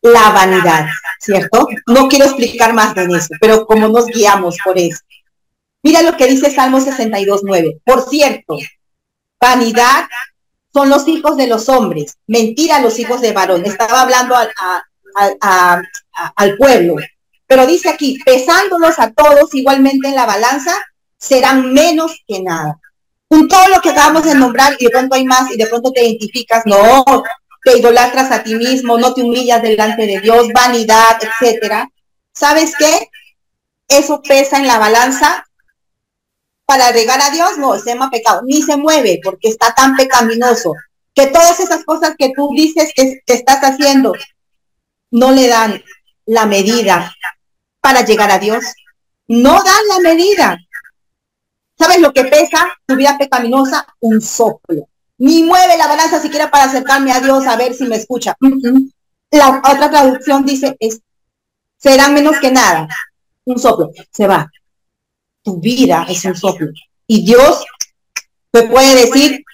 La 0.01 0.29
vanidad, 0.29 0.85
¿cierto? 1.19 1.67
No 1.87 2.07
quiero 2.07 2.25
explicar 2.25 2.73
más 2.73 2.93
de 2.93 3.05
eso, 3.05 3.29
pero 3.41 3.65
como 3.65 3.87
nos 3.87 4.05
guiamos 4.05 4.57
por 4.63 4.77
eso. 4.77 4.99
Mira 5.81 6.03
lo 6.03 6.15
que 6.15 6.27
dice 6.27 6.51
Salmo 6.51 6.79
62.9. 6.79 7.81
Por 7.83 8.07
cierto, 8.07 8.57
vanidad 9.39 10.05
son 10.71 10.89
los 10.89 11.07
hijos 11.07 11.37
de 11.37 11.47
los 11.47 11.69
hombres, 11.69 12.17
mentira 12.27 12.81
los 12.81 12.99
hijos 12.99 13.21
de 13.21 13.31
varón. 13.31 13.65
Estaba 13.65 14.01
hablando 14.01 14.35
al 16.35 16.57
pueblo. 16.57 16.97
Pero 17.47 17.67
dice 17.67 17.89
aquí, 17.89 18.17
pesándolos 18.25 18.97
a 18.99 19.11
todos 19.11 19.53
igualmente 19.53 20.07
en 20.07 20.15
la 20.15 20.25
balanza, 20.25 20.75
serán 21.17 21.73
menos 21.73 22.11
que 22.27 22.41
nada. 22.41 22.79
Con 23.27 23.47
todo 23.47 23.67
lo 23.69 23.81
que 23.81 23.89
acabamos 23.89 24.23
de 24.23 24.35
nombrar, 24.35 24.75
y 24.79 24.85
de 24.85 24.91
pronto 24.91 25.15
hay 25.15 25.25
más, 25.25 25.51
y 25.51 25.57
de 25.57 25.67
pronto 25.67 25.91
te 25.91 26.03
identificas, 26.03 26.63
no, 26.65 27.03
te 27.63 27.77
idolatras 27.77 28.31
a 28.31 28.43
ti 28.43 28.55
mismo, 28.55 28.97
no 28.97 29.13
te 29.13 29.21
humillas 29.21 29.61
delante 29.61 30.05
de 30.05 30.19
Dios, 30.21 30.47
vanidad, 30.53 31.17
etcétera. 31.21 31.89
¿Sabes 32.33 32.73
qué? 32.77 33.09
Eso 33.87 34.21
pesa 34.21 34.57
en 34.57 34.67
la 34.67 34.79
balanza 34.79 35.45
para 36.65 36.91
regar 36.91 37.21
a 37.21 37.29
Dios, 37.29 37.57
no, 37.57 37.77
se 37.77 37.91
llama 37.91 38.09
pecado, 38.09 38.41
ni 38.45 38.61
se 38.61 38.75
mueve 38.75 39.19
porque 39.23 39.49
está 39.49 39.73
tan 39.73 39.95
pecaminoso 39.95 40.73
que 41.13 41.27
todas 41.27 41.59
esas 41.59 41.83
cosas 41.85 42.15
que 42.17 42.31
tú 42.35 42.49
dices 42.55 42.91
que 42.95 43.21
estás 43.27 43.59
haciendo 43.61 44.13
no 45.11 45.31
le 45.31 45.47
dan 45.47 45.81
la 46.25 46.45
medida 46.45 47.15
para 47.85 48.03
llegar 48.03 48.31
a 48.31 48.39
Dios. 48.39 48.65
No 49.27 49.63
dan 49.63 49.87
la 49.89 49.99
medida. 49.99 50.57
¿Sabes 51.77 51.99
lo 51.99 52.11
que 52.11 52.23
pesa 52.23 52.65
tu 52.83 52.95
vida 52.95 53.15
pecaminosa? 53.15 53.85
Un 53.99 54.19
soplo. 54.21 54.89
Ni 55.19 55.43
mueve 55.43 55.77
la 55.77 55.85
balanza 55.85 56.19
siquiera 56.19 56.49
para 56.49 56.63
acercarme 56.63 57.11
a 57.11 57.19
Dios 57.19 57.45
a 57.45 57.55
ver 57.55 57.75
si 57.75 57.83
me 57.83 57.97
escucha. 57.97 58.35
La 59.29 59.61
otra 59.63 59.91
traducción 59.91 60.43
dice, 60.47 60.75
es, 60.79 60.99
serán 61.77 62.15
menos 62.15 62.39
que 62.39 62.49
nada. 62.49 62.87
Un 63.43 63.59
soplo. 63.59 63.91
Se 64.11 64.25
va. 64.25 64.49
Tu 65.43 65.59
vida 65.59 66.07
es 66.09 66.25
un 66.25 66.35
soplo. 66.35 66.71
Y 67.05 67.23
Dios 67.23 67.63
te 68.49 68.63
puede 68.63 68.95
decir, 69.05 69.45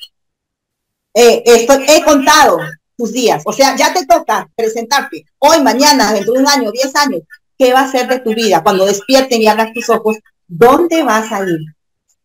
eh, 1.13 1.43
he 1.45 2.03
contado 2.05 2.59
tus 2.95 3.11
días. 3.11 3.43
O 3.45 3.51
sea, 3.51 3.75
ya 3.75 3.93
te 3.93 4.05
toca 4.05 4.47
presentarte 4.55 5.25
hoy, 5.39 5.61
mañana, 5.61 6.13
dentro 6.13 6.31
de 6.31 6.39
un 6.39 6.47
año, 6.47 6.71
diez 6.71 6.95
años. 6.95 7.23
¿Qué 7.61 7.73
va 7.73 7.81
a 7.81 7.91
ser 7.91 8.07
de 8.07 8.17
tu 8.17 8.33
vida? 8.33 8.63
Cuando 8.63 8.87
despierten 8.87 9.39
y 9.39 9.47
abras 9.47 9.71
tus 9.71 9.87
ojos, 9.87 10.17
¿dónde 10.47 11.03
vas 11.03 11.31
a 11.31 11.43
ir? 11.43 11.59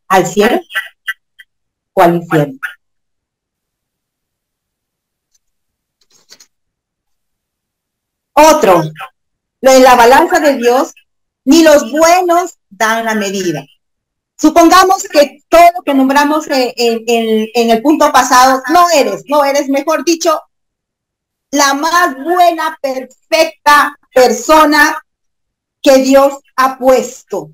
¿Al 0.09 0.27
cielo 0.27 0.59
o 1.93 2.01
al 2.01 2.15
infierno? 2.15 2.59
Otro, 8.33 8.83
de 9.61 9.81
la 9.81 9.95
balanza 9.95 10.41
de 10.41 10.57
Dios, 10.57 10.95
ni 11.45 11.63
los 11.63 11.93
buenos 11.93 12.57
dan 12.71 13.05
la 13.05 13.15
medida. 13.15 13.63
Supongamos 14.39 15.03
que 15.03 15.43
todo 15.51 15.69
lo 15.77 15.83
que 15.83 15.93
nombramos 15.93 16.47
en, 16.49 16.73
en, 16.79 17.71
el 17.71 17.83
punto 17.83 18.11
pasado 18.11 18.63
no 18.73 18.89
eres, 18.89 19.25
no 19.27 19.45
eres, 19.45 19.69
mejor 19.69 20.03
dicho, 20.03 20.41
la 21.51 21.75
más 21.75 22.15
buena, 22.25 22.79
perfecta 22.81 23.95
persona 24.15 25.03
que 25.87 25.99
Dios 25.99 26.35
ha 26.57 26.77
puesto. 26.77 27.51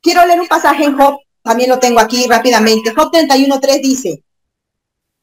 Quiero 0.00 0.26
leer 0.26 0.40
un 0.40 0.48
pasaje 0.48 0.82
en 0.82 0.98
Job, 0.98 1.20
también 1.40 1.70
lo 1.70 1.78
tengo 1.78 2.00
aquí 2.00 2.26
rápidamente. 2.26 2.92
Job 2.92 3.12
31.3 3.12 3.80
dice, 3.80 4.24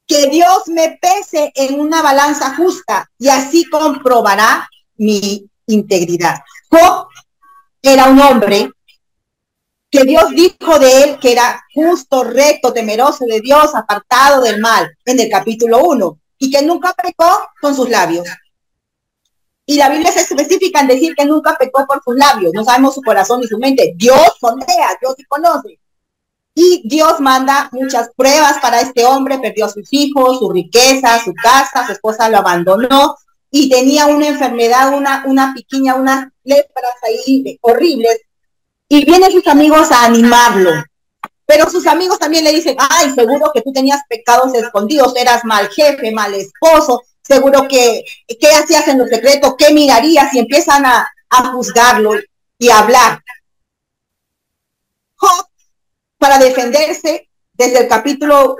que 0.08 0.28
Dios 0.28 0.68
me 0.68 0.98
pese 1.02 1.52
en 1.56 1.78
una 1.78 2.02
balanza 2.02 2.56
justa 2.56 3.10
y 3.20 3.28
así 3.28 3.66
comprobará 3.70 4.70
mi 4.96 5.50
integridad. 5.68 6.40
Job 6.70 7.08
era 7.82 8.06
un 8.06 8.22
hombre 8.22 8.72
que 9.90 10.06
Dios 10.06 10.30
dijo 10.30 10.80
de 10.80 11.04
él 11.04 11.20
que 11.20 11.34
era 11.34 11.66
justo, 11.74 12.24
recto, 12.24 12.72
temeroso 12.72 13.26
de 13.26 13.42
Dios, 13.42 13.76
apartado 13.76 14.42
del 14.42 14.62
mal, 14.62 14.90
en 15.04 15.20
el 15.20 15.30
capítulo 15.30 15.84
1 15.84 16.20
y 16.38 16.50
que 16.50 16.62
nunca 16.62 16.94
pecó 16.94 17.50
con 17.60 17.76
sus 17.76 17.90
labios. 17.90 18.26
Y 19.66 19.78
la 19.78 19.90
Biblia 19.90 20.12
se 20.12 20.22
especifica 20.22 20.82
en 20.82 20.88
decir 20.88 21.16
que 21.16 21.26
nunca 21.26 21.56
pecó 21.58 21.86
por 21.86 22.02
sus 22.04 22.16
labios. 22.16 22.52
No 22.54 22.64
sabemos 22.64 22.96
su 22.96 23.02
corazón 23.02 23.40
ni 23.42 23.48
su 23.48 23.58
mente. 23.58 23.94
Dios 23.96 24.36
sondea, 24.40 24.98
Dios 25.00 25.16
sí 25.18 25.24
conoce. 25.26 25.80
Y 26.56 26.84
Dios 26.86 27.20
manda 27.20 27.70
muchas 27.72 28.10
pruebas 28.16 28.60
para 28.62 28.82
este 28.82 29.06
hombre. 29.06 29.40
Perdió 29.40 29.66
a 29.66 29.70
sus 29.70 29.88
hijos, 29.92 30.40
su 30.40 30.52
riqueza, 30.52 31.24
su 31.24 31.34
casa, 31.34 31.86
su 31.86 31.94
esposa 31.94 32.30
lo 32.30 32.40
abandonó 32.40 33.16
y 33.56 33.70
tenía 33.70 34.08
una 34.08 34.28
enfermedad, 34.28 34.98
una, 34.98 35.24
una 35.28 35.54
piquiña, 35.54 35.94
unas 35.94 36.28
lepras 36.44 36.96
ahí 37.04 37.58
horribles. 37.62 38.20
Y 38.90 39.06
vienen 39.06 39.32
sus 39.32 39.48
amigos 39.48 39.92
a 39.92 40.06
animarlo. 40.06 40.72
Pero 41.46 41.70
sus 41.70 41.86
amigos 41.86 42.18
también 42.18 42.44
le 42.44 42.52
dicen, 42.52 42.76
ay, 42.80 43.12
seguro 43.12 43.52
que 43.54 43.62
tú 43.62 43.72
tenías 43.72 44.02
pecados 44.10 44.56
escondidos, 44.56 45.16
eras 45.16 45.46
mal 45.46 45.70
jefe, 45.70 46.12
mal 46.12 46.34
esposo, 46.34 47.04
seguro 47.24 47.68
que, 47.68 48.04
¿qué 48.40 48.48
hacías 48.50 48.88
en 48.88 49.00
lo 49.00 49.08
secreto? 49.08 49.56
¿Qué 49.58 49.74
mirarías? 49.74 50.34
Y 50.34 50.40
empiezan 50.40 50.86
a, 50.86 51.10
a 51.30 51.52
juzgarlo 51.52 52.12
y 52.58 52.70
a 52.70 52.80
hablar. 52.80 53.24
Para 56.18 56.38
defenderse, 56.38 57.30
desde 57.54 57.80
el 57.80 57.88
capítulo 57.88 58.56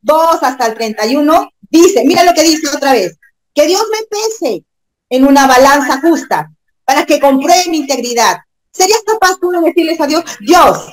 2 0.00 0.42
hasta 0.42 0.66
el 0.66 0.74
31, 0.74 1.50
dice, 1.70 2.04
mira 2.04 2.24
lo 2.24 2.34
que 2.34 2.42
dice 2.42 2.68
otra 2.74 2.92
vez, 2.92 3.16
que 3.54 3.66
Dios 3.66 3.82
me 3.90 4.06
pese 4.06 4.64
en 5.08 5.26
una 5.26 5.46
balanza 5.46 6.00
justa 6.00 6.50
para 6.84 7.06
que 7.06 7.20
compruebe 7.20 7.68
mi 7.68 7.78
integridad. 7.78 8.38
¿Serías 8.72 9.02
capaz 9.04 9.38
tú 9.40 9.50
de 9.50 9.60
decirles 9.60 10.00
a 10.00 10.06
Dios, 10.06 10.24
Dios, 10.40 10.88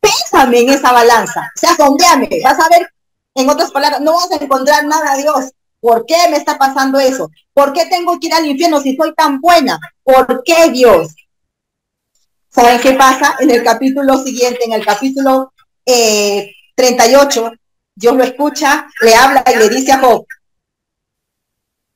pésame 0.00 0.60
en 0.60 0.70
esa 0.70 0.92
balanza, 0.92 1.40
o 1.54 1.58
sea, 1.58 1.76
sondeame, 1.76 2.28
vas 2.42 2.58
a 2.58 2.68
ver, 2.68 2.88
en 3.34 3.48
otras 3.48 3.70
palabras, 3.70 4.00
no 4.00 4.14
vas 4.14 4.30
a 4.30 4.42
encontrar 4.42 4.84
nada, 4.84 5.16
Dios. 5.16 5.52
¿Por 5.80 6.04
qué 6.06 6.16
me 6.30 6.36
está 6.36 6.58
pasando 6.58 6.98
eso? 6.98 7.30
¿Por 7.54 7.72
qué 7.72 7.86
tengo 7.86 8.18
que 8.20 8.26
ir 8.26 8.34
al 8.34 8.46
infierno 8.46 8.80
si 8.80 8.94
soy 8.96 9.14
tan 9.14 9.40
buena? 9.40 9.78
¿Por 10.02 10.42
qué 10.44 10.70
Dios? 10.70 11.14
¿Saben 12.50 12.80
qué 12.80 12.92
pasa? 12.92 13.36
En 13.40 13.50
el 13.50 13.62
capítulo 13.62 14.18
siguiente, 14.18 14.64
en 14.64 14.72
el 14.72 14.84
capítulo 14.84 15.52
38, 15.84 17.46
eh, 17.46 17.58
Dios 17.94 18.16
lo 18.16 18.24
escucha, 18.24 18.86
le 19.00 19.14
habla 19.14 19.44
y 19.52 19.58
le 19.58 19.68
dice 19.68 19.92
a 19.92 19.98
Job, 19.98 20.26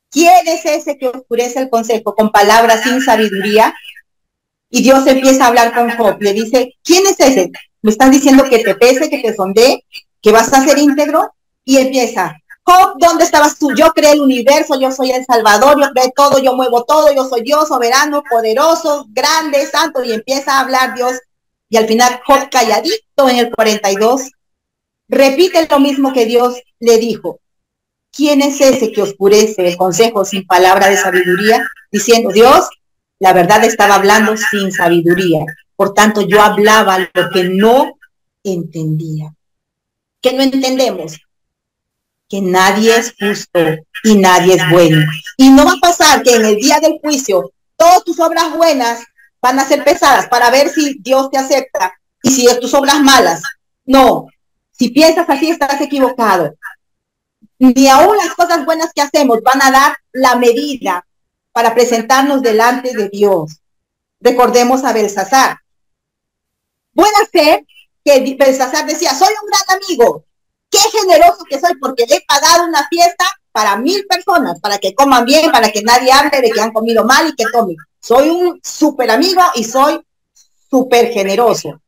¿quién 0.09 0.47
es 0.47 0.65
ese 0.65 0.97
que 0.97 1.07
oscurece 1.07 1.59
el 1.59 1.69
consejo 1.69 2.15
con 2.15 2.31
palabras 2.31 2.83
sin 2.83 3.01
sabiduría? 3.01 3.73
Y 4.69 4.81
Dios 4.81 5.05
empieza 5.05 5.45
a 5.45 5.47
hablar 5.47 5.73
con 5.73 5.89
Job, 5.91 6.21
le 6.21 6.33
dice, 6.33 6.75
¿quién 6.83 7.05
es 7.05 7.19
ese? 7.19 7.51
Me 7.81 7.91
están 7.91 8.09
diciendo 8.09 8.45
que 8.49 8.59
te 8.59 8.75
pese, 8.75 9.09
que 9.09 9.19
te 9.19 9.35
sonde, 9.35 9.85
que 10.21 10.31
vas 10.31 10.51
a 10.53 10.63
ser 10.63 10.79
íntegro. 10.79 11.31
Y 11.67 11.77
empieza, 11.77 12.35
Job, 12.67 12.95
¿dónde 12.97 13.23
estabas 13.23 13.59
tú? 13.59 13.75
Yo 13.75 13.91
creé 13.93 14.13
el 14.13 14.21
universo, 14.21 14.79
yo 14.79 14.91
soy 14.91 15.11
el 15.11 15.23
Salvador, 15.23 15.79
yo 15.79 15.91
creé 15.91 16.11
todo, 16.15 16.39
yo 16.39 16.55
muevo 16.55 16.83
todo, 16.83 17.13
yo 17.13 17.23
soy 17.25 17.41
Dios 17.43 17.67
soberano, 17.67 18.23
poderoso, 18.27 19.05
grande, 19.09 19.67
santo, 19.67 20.03
y 20.03 20.13
empieza 20.13 20.53
a 20.53 20.61
hablar 20.61 20.95
Dios. 20.95 21.13
Y 21.69 21.77
al 21.77 21.85
final 21.85 22.21
Job 22.25 22.49
calladito 22.49 23.29
en 23.29 23.37
el 23.37 23.51
42, 23.51 24.31
repite 25.07 25.67
lo 25.69 25.79
mismo 25.79 26.11
que 26.11 26.25
Dios 26.25 26.55
le 26.79 26.97
dijo. 26.97 27.39
¿Quién 28.11 28.41
es 28.41 28.59
ese 28.59 28.91
que 28.91 29.03
oscurece 29.03 29.67
el 29.67 29.77
consejo 29.77 30.25
sin 30.25 30.47
palabra 30.47 30.89
de 30.89 30.97
sabiduría? 30.97 31.67
Diciendo, 31.91 32.31
Dios, 32.31 32.67
la 33.19 33.33
verdad 33.33 33.63
estaba 33.63 33.95
hablando 33.95 34.35
sin 34.37 34.71
sabiduría. 34.71 35.45
Por 35.75 35.93
tanto, 35.93 36.21
yo 36.21 36.41
hablaba 36.41 36.97
lo 36.97 37.29
que 37.31 37.43
no 37.43 37.99
entendía. 38.43 39.35
¿Qué 40.19 40.33
no 40.33 40.41
entendemos? 40.41 41.19
Que 42.27 42.41
nadie 42.41 42.95
es 42.95 43.13
justo 43.19 43.59
y 44.03 44.17
nadie 44.17 44.55
es 44.55 44.69
bueno. 44.69 45.05
Y 45.37 45.49
no 45.49 45.65
va 45.65 45.73
a 45.73 45.79
pasar 45.79 46.23
que 46.23 46.35
en 46.35 46.45
el 46.45 46.55
día 46.55 46.79
del 46.79 46.99
juicio 47.01 47.51
todas 47.75 48.03
tus 48.03 48.19
obras 48.19 48.55
buenas 48.55 49.03
van 49.41 49.59
a 49.59 49.65
ser 49.65 49.83
pesadas 49.83 50.27
para 50.27 50.49
ver 50.49 50.69
si 50.69 50.97
Dios 50.99 51.29
te 51.29 51.37
acepta 51.37 51.93
y 52.23 52.31
si 52.31 52.47
tus 52.59 52.73
obras 52.73 52.99
malas. 53.01 53.41
No, 53.85 54.27
si 54.71 54.89
piensas 54.89 55.29
así 55.29 55.49
estás 55.49 55.79
equivocado. 55.81 56.55
Ni 57.59 57.87
aún 57.87 58.17
las 58.17 58.33
cosas 58.33 58.65
buenas 58.65 58.91
que 58.93 59.01
hacemos 59.01 59.41
van 59.43 59.61
a 59.61 59.71
dar 59.71 59.97
la 60.11 60.35
medida 60.35 61.05
para 61.51 61.73
presentarnos 61.73 62.41
delante 62.41 62.93
de 62.95 63.09
Dios. 63.09 63.61
Recordemos 64.19 64.83
a 64.83 64.91
Belsasar. 64.91 65.57
Puede 66.93 67.25
ser 67.31 67.65
que 68.03 68.35
Belsasar 68.37 68.85
decía, 68.85 69.13
soy 69.13 69.33
un 69.41 69.49
gran 69.49 69.79
amigo, 69.81 70.25
qué 70.75 70.99
generoso 70.99 71.43
que 71.49 71.59
soy 71.59 71.75
porque 71.79 72.03
he 72.03 72.21
pagado 72.27 72.65
una 72.65 72.87
fiesta 72.87 73.25
para 73.51 73.77
mil 73.77 74.05
personas, 74.07 74.59
para 74.59 74.77
que 74.77 74.93
coman 74.93 75.23
bien, 75.23 75.51
para 75.51 75.71
que 75.71 75.81
nadie 75.81 76.11
hable 76.11 76.41
de 76.41 76.51
que 76.51 76.59
han 76.59 76.73
comido 76.73 77.05
mal 77.05 77.29
y 77.29 77.35
que 77.35 77.49
tomen. 77.51 77.77
Soy 78.01 78.29
un 78.29 78.59
súper 78.61 79.09
amigo 79.11 79.41
y 79.55 79.63
soy 79.63 80.01
súper 80.69 81.11
generoso. 81.11 81.79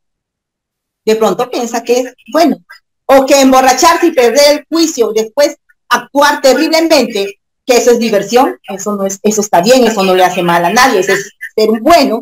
De 1.06 1.16
pronto 1.16 1.50
piensa 1.50 1.84
que 1.84 2.00
es 2.00 2.14
bueno. 2.32 2.58
O 3.06 3.26
que 3.26 3.40
emborracharse 3.40 4.08
y 4.08 4.12
perder 4.12 4.58
el 4.58 4.66
juicio, 4.70 5.12
después 5.14 5.58
actuar 5.90 6.42
terriblemente, 6.42 7.40
que 7.66 7.78
eso 7.78 7.92
es 7.92 8.00
diversión, 8.00 8.60
eso 8.68 8.96
no 8.96 9.06
es, 9.06 9.20
eso 9.24 9.42
está 9.42 9.62
bien, 9.62 9.86
eso 9.86 10.04
no 10.04 10.16
le 10.16 10.24
hace 10.24 10.44
mal 10.44 10.64
a 10.64 10.70
nadie, 10.70 11.00
eso 11.00 11.14
es 11.14 11.32
ser 11.56 11.70
bueno. 11.82 12.22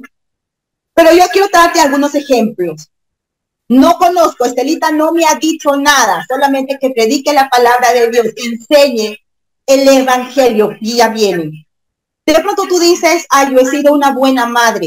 Pero 0.93 1.11
yo 1.13 1.25
quiero 1.31 1.47
darte 1.51 1.79
algunos 1.79 2.13
ejemplos. 2.15 2.89
No 3.67 3.97
conozco, 3.97 4.45
Estelita 4.45 4.91
no 4.91 5.11
me 5.11 5.25
ha 5.25 5.35
dicho 5.35 5.75
nada, 5.75 6.23
solamente 6.29 6.77
que 6.79 6.91
predique 6.91 7.33
la 7.33 7.49
palabra 7.49 7.93
de 7.93 8.11
Dios, 8.11 8.27
enseñe 8.35 9.17
el 9.65 9.87
evangelio 9.87 10.71
y 10.79 10.97
ya 10.97 11.09
viene. 11.09 11.67
De 12.25 12.39
pronto 12.41 12.67
tú 12.67 12.79
dices, 12.79 13.25
ay, 13.29 13.53
yo 13.53 13.59
he 13.59 13.65
sido 13.65 13.93
una 13.93 14.13
buena 14.13 14.45
madre. 14.45 14.85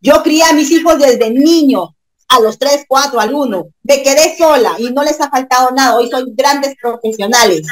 Yo 0.00 0.22
crié 0.22 0.42
a 0.44 0.52
mis 0.52 0.70
hijos 0.72 0.98
desde 0.98 1.30
niño, 1.30 1.94
a 2.26 2.40
los 2.40 2.58
tres, 2.58 2.84
cuatro, 2.88 3.20
al 3.20 3.32
uno. 3.32 3.68
Me 3.82 4.02
quedé 4.02 4.36
sola 4.36 4.74
y 4.78 4.90
no 4.90 5.04
les 5.04 5.20
ha 5.20 5.30
faltado 5.30 5.70
nada. 5.70 5.96
Hoy 5.96 6.08
soy 6.10 6.24
grandes 6.34 6.74
profesionales. 6.80 7.66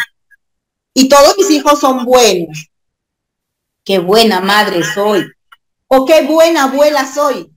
Y 0.95 1.09
todos 1.09 1.37
mis 1.37 1.51
hijos 1.51 1.81
son 1.81 2.05
buenos. 2.05 2.69
Qué 3.85 3.99
buena 3.99 4.41
madre 4.41 4.83
soy. 4.85 5.27
O 5.89 6.05
qué 6.05 6.23
buena 6.23 6.65
abuela 6.65 7.11
soy 7.13 7.51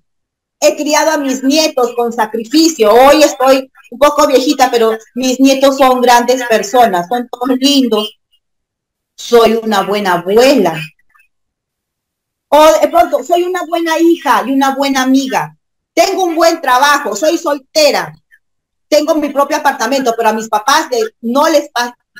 he 0.62 0.76
criado 0.76 1.12
a 1.12 1.17
mis 1.17 1.43
nietos 1.43 1.93
con 1.95 2.13
sacrificio. 2.13 2.93
Hoy 2.93 3.24
estoy 3.24 3.69
un 3.89 4.00
poco 4.00 4.28
viejita, 4.28 4.69
pero 4.69 4.95
mis 5.15 5.39
nietos 5.39 5.78
son 5.78 6.00
grandes 6.00 6.43
personas, 6.43 7.08
son 7.10 7.28
todos 7.28 7.58
lindos. 7.58 8.19
Soy 9.15 9.60
una 9.62 9.82
buena 9.82 10.13
abuela. 10.13 10.80
O 12.47 12.65
pronto, 12.91 13.24
soy 13.24 13.43
una 13.43 13.63
buena 13.65 13.97
hija 13.97 14.43
y 14.45 14.52
una 14.52 14.76
buena 14.76 15.02
amiga. 15.02 15.58
Tengo 15.93 16.26
un 16.26 16.36
buen 16.36 16.62
trabajo, 16.62 17.15
soy 17.15 17.38
soltera. 17.38 18.13
Tengo 18.88 19.15
mi 19.15 19.30
propio 19.30 19.58
apartamento, 19.58 20.13
pero 20.15 20.30
a 20.30 20.34
mis 20.34 20.47
papás 20.47 20.88
no, 21.21 21.47
les, 21.50 21.69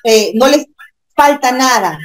eh, 0.04 0.32
no 0.34 0.48
les 0.48 0.66
falta 1.16 1.52
nada. 1.52 2.00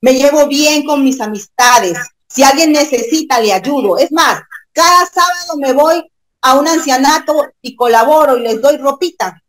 Me 0.00 0.14
llevo 0.14 0.46
bien 0.46 0.84
con 0.84 1.02
mis 1.02 1.20
amistades. 1.20 1.98
Si 2.28 2.44
alguien 2.44 2.72
necesita, 2.72 3.40
le 3.40 3.52
ayudo. 3.52 3.98
Es 3.98 4.12
más, 4.12 4.42
cada 4.72 5.06
sábado 5.06 5.56
me 5.58 5.72
voy 5.72 6.10
a 6.42 6.54
un 6.58 6.68
ancianato 6.68 7.48
y 7.60 7.76
colaboro 7.76 8.36
y 8.36 8.42
les 8.42 8.60
doy 8.60 8.76
ropita. 8.78 9.42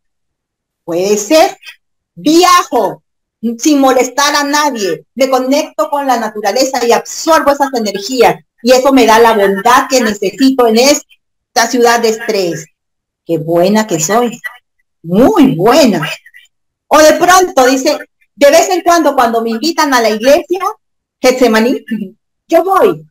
Puede 0.83 1.17
ser. 1.17 1.57
Viajo 2.13 3.03
sin 3.57 3.79
molestar 3.79 4.35
a 4.35 4.43
nadie. 4.43 5.05
Me 5.15 5.29
conecto 5.29 5.89
con 5.89 6.05
la 6.05 6.17
naturaleza 6.17 6.85
y 6.85 6.91
absorbo 6.91 7.51
esas 7.51 7.73
energías. 7.73 8.35
Y 8.61 8.71
eso 8.71 8.93
me 8.93 9.05
da 9.05 9.19
la 9.19 9.33
bondad 9.33 9.87
que 9.89 10.01
necesito 10.01 10.67
en 10.67 10.77
esta 10.77 11.67
ciudad 11.67 11.99
de 11.99 12.09
estrés. 12.09 12.65
Qué 13.25 13.37
buena 13.37 13.87
que 13.87 13.99
soy. 13.99 14.39
Muy 15.03 15.55
buena. 15.55 16.07
O 16.87 16.99
de 16.99 17.13
pronto 17.13 17.65
dice, 17.65 17.97
de 18.35 18.51
vez 18.51 18.69
en 18.69 18.81
cuando 18.81 19.15
cuando 19.15 19.41
me 19.41 19.51
invitan 19.51 19.93
a 19.93 20.01
la 20.01 20.09
iglesia, 20.09 20.59
Getsemaní, 21.19 21.83
yo 22.47 22.63
voy. 22.63 23.05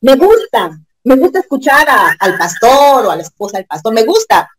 Me 0.00 0.14
gusta, 0.14 0.78
me 1.06 1.14
gusta 1.14 1.38
escuchar 1.38 1.86
al 2.18 2.36
pastor 2.36 3.06
o 3.06 3.10
a 3.12 3.16
la 3.16 3.22
esposa 3.22 3.58
del 3.58 3.66
pastor, 3.66 3.94
me 3.94 4.04
gusta. 4.04 4.50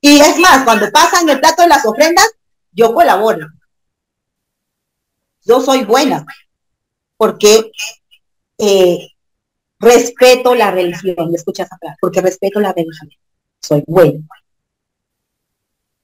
Y 0.00 0.20
es 0.20 0.38
más, 0.38 0.62
cuando 0.62 0.88
pasan 0.92 1.28
el 1.28 1.40
plato 1.40 1.62
de 1.62 1.68
las 1.68 1.84
ofrendas, 1.84 2.30
yo 2.70 2.94
colaboro. 2.94 3.48
Yo 5.44 5.60
soy 5.60 5.84
buena, 5.84 6.24
porque 7.16 7.72
eh, 8.56 9.08
respeto 9.80 10.54
la 10.54 10.70
religión, 10.70 11.28
¿me 11.28 11.36
escuchas? 11.36 11.68
Porque 12.00 12.20
respeto 12.20 12.60
la 12.60 12.72
religión. 12.72 13.10
Soy 13.60 13.82
buena. 13.84 14.20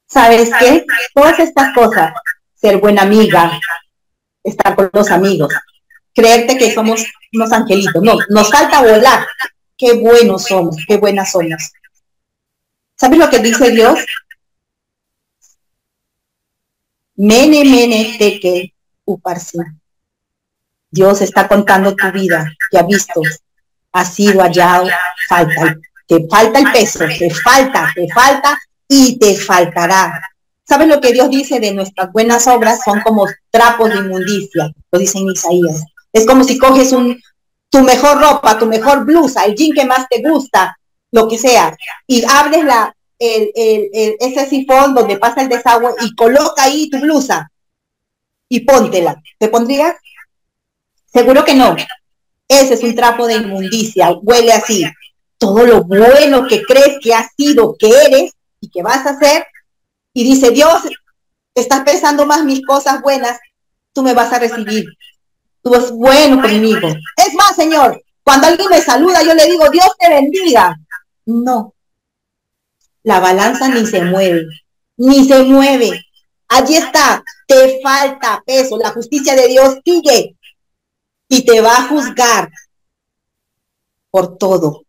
¿Sabes 0.09 0.51
qué? 0.59 0.85
Todas 1.15 1.39
estas 1.39 1.73
cosas, 1.75 2.13
ser 2.55 2.79
buena 2.79 3.03
amiga, 3.03 3.61
estar 4.43 4.75
con 4.75 4.91
los 4.93 5.13
amigos, 5.13 5.55
creerte 6.13 6.59
que 6.59 6.75
somos 6.75 7.05
unos 7.33 7.53
angelitos, 7.53 8.03
no, 8.03 8.17
nos 8.31 8.51
falta 8.51 8.83
volar, 8.83 9.27
qué 9.83 9.95
buenos 9.95 10.45
somos, 10.45 10.77
qué 10.87 10.97
buenas 10.97 11.33
somos. 11.33 11.73
¿Sabes 12.95 13.19
lo 13.19 13.29
que 13.29 13.41
dice 13.41 13.73
Dios? 13.73 13.99
Mene, 17.17 17.65
mene, 17.65 18.15
teque, 18.17 18.75
uparsi. 19.05 19.59
Dios 20.89 21.21
está 21.21 21.49
contando 21.49 21.97
tu 21.97 22.13
vida, 22.13 22.55
que 22.71 22.79
ha 22.79 22.85
visto, 22.85 23.21
ha 23.91 24.05
sido 24.05 24.41
hallado, 24.41 24.89
falta, 25.29 25.77
te 26.07 26.29
falta 26.29 26.61
el 26.61 26.71
peso, 26.71 27.05
te 27.19 27.29
falta, 27.31 27.93
te 27.93 28.07
falta 28.13 28.57
y 28.87 29.19
te 29.19 29.37
faltará. 29.37 30.23
¿Sabes 30.63 30.87
lo 30.87 31.01
que 31.01 31.13
Dios 31.13 31.29
dice 31.29 31.59
de 31.59 31.75
nuestras 31.75 32.13
buenas 32.13 32.47
obras? 32.47 32.85
Son 32.85 33.01
como 33.01 33.27
trapos 33.51 33.91
de 33.91 33.97
inmundicia, 33.97 34.73
lo 34.93 34.99
dice 34.99 35.19
en 35.19 35.31
Isaías. 35.31 35.83
Es 36.13 36.25
como 36.25 36.45
si 36.45 36.57
coges 36.57 36.93
un, 36.93 37.21
tu 37.73 37.81
mejor 37.81 38.21
ropa, 38.21 38.59
tu 38.59 38.67
mejor 38.67 39.07
blusa, 39.07 39.47
el 39.47 39.55
jean 39.55 39.73
que 39.73 39.87
más 39.87 40.07
te 40.07 40.21
gusta, 40.21 40.79
lo 41.11 41.27
que 41.27 41.39
sea, 41.39 41.75
y 42.07 42.23
abres 42.29 42.65
la, 42.65 42.95
el, 43.19 43.51
ese 44.21 44.47
sifón 44.47 44.95
donde 44.95 45.17
pasa 45.17 45.41
el 45.41 45.49
desagüe 45.49 45.95
y 46.03 46.15
coloca 46.15 46.65
ahí 46.65 46.91
tu 46.91 47.01
blusa 47.01 47.51
y 48.47 48.61
póntela. 48.61 49.23
¿Te 49.39 49.49
pondrías? 49.49 49.97
Seguro 51.11 51.47
que 51.47 51.55
no. 51.55 51.75
Ese 52.47 52.75
es 52.75 52.83
un 52.83 52.95
trapo 52.95 53.27
de 53.27 53.37
inmundicia, 53.37 54.11
huele 54.23 54.53
así. 54.53 54.85
Todo 55.39 55.65
lo 55.65 55.83
bueno 55.85 56.47
que 56.47 56.63
crees 56.65 56.99
que 57.03 57.15
has 57.15 57.29
sido, 57.35 57.75
que 57.79 57.89
eres 57.89 58.33
y 58.61 58.69
que 58.69 58.83
vas 58.83 59.07
a 59.07 59.11
hacer, 59.11 59.47
y 60.13 60.25
dice, 60.25 60.51
Dios, 60.51 60.83
estás 61.55 61.85
pensando 61.85 62.27
más 62.27 62.45
mis 62.45 62.65
cosas 62.67 63.01
buenas, 63.01 63.39
tú 63.95 64.03
me 64.03 64.13
vas 64.13 64.31
a 64.31 64.41
recibir 64.41 64.85
tú 65.63 65.75
eres 65.75 65.91
bueno 65.93 66.41
conmigo. 66.43 66.89
Es 67.17 67.35
más, 67.35 67.57
Señor, 67.57 68.03
cuando 68.25 68.47
alguien 68.49 68.69
me 68.71 68.81
saluda, 68.81 69.23
yo 69.23 69.35
le 69.35 69.47
digo, 69.47 69.69
Dios 69.71 69.89
te 69.99 70.09
bendiga. 70.09 70.77
No. 71.27 71.75
La 73.03 73.21
balanza 73.21 73.69
ni 73.69 73.87
se 73.87 74.03
mueve, 74.03 74.47
ni 74.97 75.25
se 75.27 75.43
mueve. 75.43 76.05
Allí 76.49 76.77
está, 76.77 77.23
te 77.47 77.81
falta 77.83 78.43
peso. 78.47 78.77
La 78.79 78.91
justicia 78.91 79.35
de 79.35 79.49
Dios 79.49 79.79
sigue 79.85 80.37
y 81.29 81.45
te 81.45 81.61
va 81.61 81.79
a 81.79 81.89
juzgar 81.89 82.51
por 84.11 84.37
todo. 84.37 84.85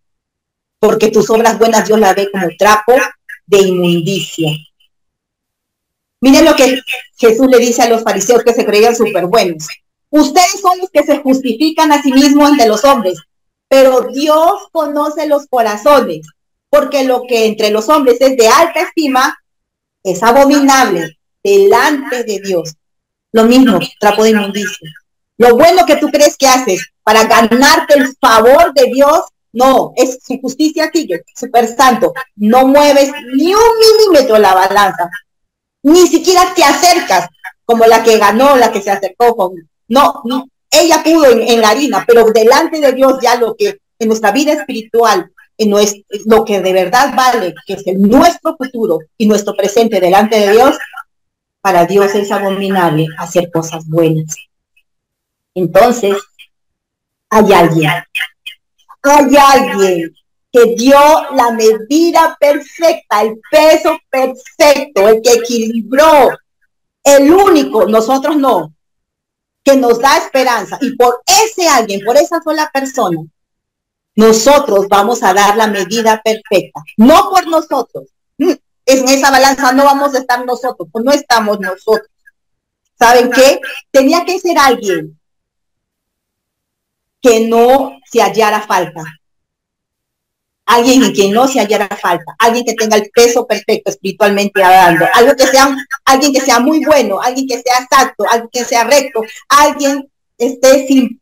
porque 0.80 1.10
tus 1.12 1.30
obras 1.30 1.58
buenas 1.58 1.88
Dios 1.88 1.98
las 1.98 2.14
ve 2.14 2.30
como 2.30 2.46
trapo 2.60 2.94
de 3.46 3.60
inmundicia. 3.60 4.52
Miren 6.20 6.44
lo 6.44 6.56
que 6.58 6.82
Jesús 7.16 7.48
le 7.48 7.58
dice 7.60 7.84
a 7.84 7.90
los 7.90 8.04
fariseos 8.04 8.44
que 8.44 8.54
se 8.54 8.66
creían 8.66 8.94
súper 8.94 9.28
buenos. 9.28 9.66
Ustedes 10.14 10.62
son 10.62 10.78
los 10.80 10.90
que 10.90 11.04
se 11.04 11.20
justifican 11.20 11.92
a 11.92 12.02
sí 12.02 12.12
mismos 12.12 12.52
ante 12.52 12.68
los 12.68 12.84
hombres, 12.86 13.18
pero 13.68 14.10
Dios 14.14 14.68
conoce 14.72 15.28
los 15.28 15.48
corazones, 15.48 16.28
porque 16.70 17.04
lo 17.04 17.24
que 17.28 17.48
entre 17.48 17.72
los 17.72 17.90
hombres 17.90 18.22
es 18.22 18.38
de 18.38 18.48
alta 18.48 18.82
estima 18.82 19.38
es 20.04 20.22
abominable 20.22 21.18
delante 21.44 22.24
de 22.24 22.40
Dios. 22.40 22.74
Lo 23.32 23.46
mismo, 23.46 23.80
trapo 24.00 24.24
de 24.24 24.32
inmundicia. 24.32 24.90
Lo 25.38 25.56
bueno 25.56 25.86
que 25.86 25.96
tú 25.96 26.10
crees 26.10 26.38
que 26.38 26.48
haces 26.48 26.90
para 27.04 27.26
ganarte 27.26 27.96
el 27.98 28.16
favor 28.22 28.74
de 28.74 28.86
Dios, 28.94 29.22
no, 29.52 29.94
es 29.96 30.20
su 30.24 30.40
justicia 30.40 30.92
sigue, 30.94 31.24
súper 31.36 31.68
santo. 31.76 32.14
No 32.36 32.68
mueves 32.68 33.12
ni 33.36 33.54
un 33.54 33.62
milímetro 33.80 34.38
la 34.38 34.54
balanza 34.54 35.10
ni 35.84 36.08
siquiera 36.08 36.54
te 36.56 36.64
acercas 36.64 37.28
como 37.66 37.86
la 37.86 38.04
que 38.04 38.18
ganó, 38.18 38.56
la 38.56 38.72
que 38.72 38.82
se 38.82 38.92
acercó 38.92 39.36
con... 39.36 39.70
No, 39.88 40.22
no, 40.26 40.48
ella 40.72 41.02
pudo 41.04 41.26
en, 41.26 41.62
la 41.62 41.70
harina, 41.70 42.04
pero 42.08 42.26
delante 42.32 42.80
de 42.80 42.94
Dios 42.94 43.20
ya 43.22 43.36
lo 43.36 43.56
que 43.56 43.80
en 44.00 44.08
nuestra 44.08 44.32
vida 44.32 44.54
espiritual, 44.54 45.32
en 45.58 45.70
nuestro, 45.70 46.02
lo 46.26 46.44
que 46.44 46.62
de 46.62 46.74
verdad 46.74 47.14
vale, 47.16 47.54
que 47.66 47.74
es 47.74 47.84
nuestro 47.98 48.56
futuro 48.58 49.00
y 49.18 49.28
nuestro 49.28 49.56
presente 49.56 50.00
delante 50.00 50.40
de 50.40 50.52
Dios, 50.52 50.78
para 51.62 51.86
Dios 51.86 52.14
es 52.16 52.32
abominable 52.32 53.08
hacer 53.18 53.50
cosas 53.52 53.88
buenas. 53.88 54.36
Entonces, 55.56 56.18
hay 57.30 57.54
alguien, 57.54 57.92
hay 59.04 59.36
alguien 59.38 60.14
que 60.52 60.76
dio 60.76 61.00
la 61.36 61.52
medida 61.52 62.38
perfecta, 62.40 63.22
el 63.22 63.40
peso 63.50 63.98
perfecto, 64.10 65.08
el 65.08 65.22
que 65.22 65.34
equilibró, 65.34 66.30
el 67.04 67.32
único, 67.32 67.88
nosotros 67.88 68.38
no, 68.38 68.74
que 69.64 69.76
nos 69.76 70.00
da 70.00 70.18
esperanza. 70.18 70.78
Y 70.82 70.96
por 70.96 71.22
ese 71.26 71.68
alguien, 71.68 72.02
por 72.06 72.18
esa 72.18 72.42
sola 72.42 72.70
persona, 72.74 73.22
nosotros 74.16 74.88
vamos 74.90 75.24
a 75.24 75.34
dar 75.34 75.56
la 75.58 75.68
medida 75.68 76.22
perfecta, 76.22 76.82
no 76.98 77.30
por 77.30 77.48
nosotros. 77.48 78.10
Mm, 78.38 78.52
en 78.86 79.10
esa 79.10 79.32
balanza 79.32 79.72
no 79.72 79.86
vamos 79.86 80.14
a 80.14 80.20
estar 80.20 80.46
nosotros, 80.46 80.90
no 80.94 81.12
estamos 81.12 81.60
nosotros. 81.60 82.10
¿Saben 83.00 83.32
qué? 83.32 83.60
Tenía 83.92 84.24
que 84.26 84.40
ser 84.40 84.58
alguien 84.58 85.20
que 87.22 87.48
no 87.48 88.00
se 88.06 88.22
hallara 88.22 88.62
falta, 88.62 89.04
alguien 90.66 91.04
en 91.04 91.12
quien 91.14 91.34
no 91.34 91.48
se 91.48 91.60
hallara 91.60 91.88
falta, 91.96 92.36
alguien 92.40 92.66
que 92.66 92.74
tenga 92.74 92.98
el 92.98 93.10
peso 93.14 93.46
perfecto 93.46 93.90
espiritualmente 93.92 94.64
hablando, 94.64 95.06
algo 95.14 95.36
que 95.36 95.48
sea, 95.48 95.76
alguien 96.06 96.34
que 96.34 96.42
sea 96.42 96.60
muy 96.60 96.84
bueno, 96.86 97.22
alguien 97.22 97.48
que 97.48 97.62
sea 97.62 97.84
exacto, 97.84 98.24
alguien 98.30 98.50
que 98.52 98.66
sea 98.66 98.84
recto, 98.86 99.22
alguien 99.50 100.10
esté 100.38 100.88
sin, 100.88 101.22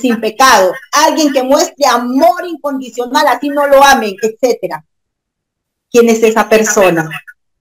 sin 0.00 0.20
pecado, 0.20 0.72
alguien 0.92 1.32
que 1.32 1.42
muestre 1.42 1.86
amor 1.86 2.46
incondicional, 2.46 3.26
así 3.28 3.48
no 3.48 3.66
lo 3.66 3.82
amen, 3.82 4.14
etcétera. 4.20 4.84
¿Quién 5.90 6.08
es 6.08 6.22
esa 6.22 6.48
persona? 6.48 7.08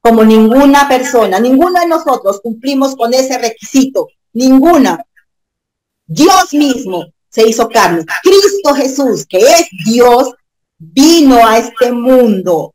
Como 0.01 0.23
ninguna 0.23 0.87
persona, 0.87 1.39
ninguno 1.39 1.79
de 1.79 1.87
nosotros 1.87 2.41
cumplimos 2.41 2.95
con 2.95 3.13
ese 3.13 3.37
requisito, 3.37 4.07
ninguna. 4.33 5.03
Dios 6.05 6.53
mismo 6.53 7.05
se 7.29 7.47
hizo 7.47 7.67
carne. 7.69 8.05
Cristo 8.23 8.73
Jesús, 8.73 9.25
que 9.27 9.37
es 9.37 9.67
Dios, 9.85 10.33
vino 10.77 11.45
a 11.45 11.57
este 11.57 11.91
mundo 11.91 12.73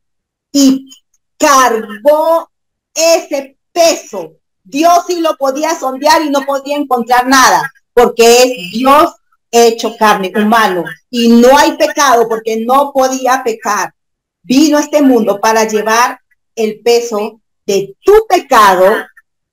y 0.51 0.89
cargó 1.37 2.49
ese 2.93 3.57
peso. 3.71 4.33
Dios 4.63 5.03
sí 5.07 5.19
lo 5.19 5.35
podía 5.35 5.77
sondear 5.77 6.21
y 6.21 6.29
no 6.29 6.41
podía 6.41 6.77
encontrar 6.77 7.27
nada, 7.27 7.71
porque 7.93 8.43
es 8.43 8.71
Dios 8.71 9.13
hecho 9.51 9.95
carne, 9.97 10.31
humano, 10.35 10.83
y 11.09 11.29
no 11.29 11.57
hay 11.57 11.73
pecado 11.77 12.27
porque 12.27 12.63
no 12.65 12.91
podía 12.93 13.41
pecar. 13.43 13.93
Vino 14.41 14.77
a 14.77 14.81
este 14.81 15.01
mundo 15.01 15.39
para 15.39 15.67
llevar 15.67 16.19
el 16.55 16.81
peso 16.81 17.39
de 17.65 17.95
tu 18.03 18.13
pecado 18.27 19.05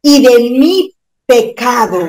y 0.03 0.23
de 0.23 0.39
mi 0.51 0.95
pecado. 1.27 2.09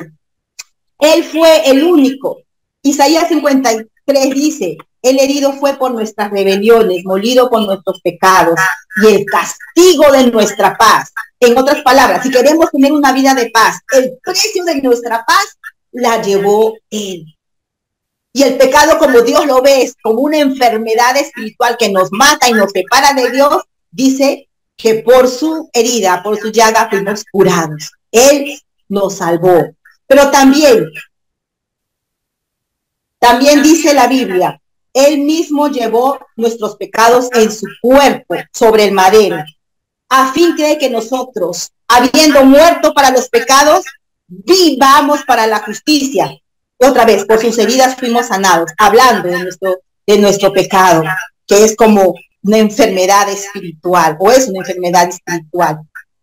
Él 0.98 1.24
fue 1.24 1.68
el 1.68 1.84
único. 1.84 2.38
Isaías 2.82 3.28
53 3.28 4.34
dice, 4.34 4.76
el 5.02 5.18
herido 5.18 5.52
fue 5.54 5.76
por 5.76 5.92
nuestras 5.92 6.30
rebeliones, 6.30 7.04
molido 7.04 7.50
por 7.50 7.62
nuestros 7.62 8.00
pecados 8.00 8.58
y 9.02 9.08
el 9.08 9.24
castigo 9.26 10.10
de 10.12 10.30
nuestra 10.30 10.76
paz. 10.78 11.12
En 11.40 11.58
otras 11.58 11.82
palabras, 11.82 12.22
si 12.22 12.30
queremos 12.30 12.70
tener 12.70 12.92
una 12.92 13.12
vida 13.12 13.34
de 13.34 13.50
paz, 13.50 13.80
el 13.92 14.16
precio 14.22 14.64
de 14.64 14.80
nuestra 14.80 15.24
paz 15.24 15.58
la 15.90 16.22
llevó 16.22 16.74
Él. 16.88 17.36
Y 18.32 18.42
el 18.44 18.56
pecado, 18.56 18.96
como 18.98 19.20
Dios 19.22 19.44
lo 19.44 19.60
ve, 19.60 19.82
es 19.82 19.96
como 20.00 20.20
una 20.20 20.38
enfermedad 20.38 21.16
espiritual 21.16 21.76
que 21.76 21.90
nos 21.90 22.10
mata 22.12 22.48
y 22.48 22.52
nos 22.52 22.70
separa 22.70 23.12
de 23.12 23.30
Dios, 23.30 23.64
dice 23.90 24.48
que 24.76 24.96
por 24.96 25.28
su 25.28 25.68
herida, 25.72 26.22
por 26.22 26.38
su 26.38 26.50
llaga 26.50 26.88
fuimos 26.88 27.24
curados. 27.30 27.90
Él 28.12 28.58
nos 28.88 29.16
salvó. 29.16 29.74
Pero 30.06 30.30
también, 30.30 30.86
también 33.18 33.62
dice 33.62 33.92
la 33.92 34.06
Biblia 34.06 34.61
él 34.92 35.20
mismo 35.20 35.68
llevó 35.68 36.18
nuestros 36.36 36.76
pecados 36.76 37.28
en 37.32 37.50
su 37.50 37.66
cuerpo 37.80 38.36
sobre 38.52 38.84
el 38.84 38.92
madero, 38.92 39.42
a 40.08 40.32
fin 40.32 40.54
de 40.56 40.76
que 40.78 40.90
nosotros, 40.90 41.70
habiendo 41.88 42.44
muerto 42.44 42.92
para 42.92 43.10
los 43.10 43.28
pecados, 43.28 43.84
vivamos 44.26 45.22
para 45.26 45.46
la 45.46 45.60
justicia. 45.60 46.30
Otra 46.78 47.04
vez, 47.04 47.24
por 47.24 47.40
sus 47.40 47.58
heridas 47.58 47.96
fuimos 47.96 48.26
sanados, 48.26 48.70
hablando 48.76 49.28
de 49.28 49.38
nuestro, 49.38 49.78
de 50.06 50.18
nuestro 50.18 50.52
pecado, 50.52 51.02
que 51.46 51.64
es 51.64 51.76
como 51.76 52.14
una 52.42 52.58
enfermedad 52.58 53.28
espiritual, 53.30 54.16
o 54.18 54.30
es 54.30 54.48
una 54.48 54.60
enfermedad 54.60 55.08
espiritual. 55.08 55.80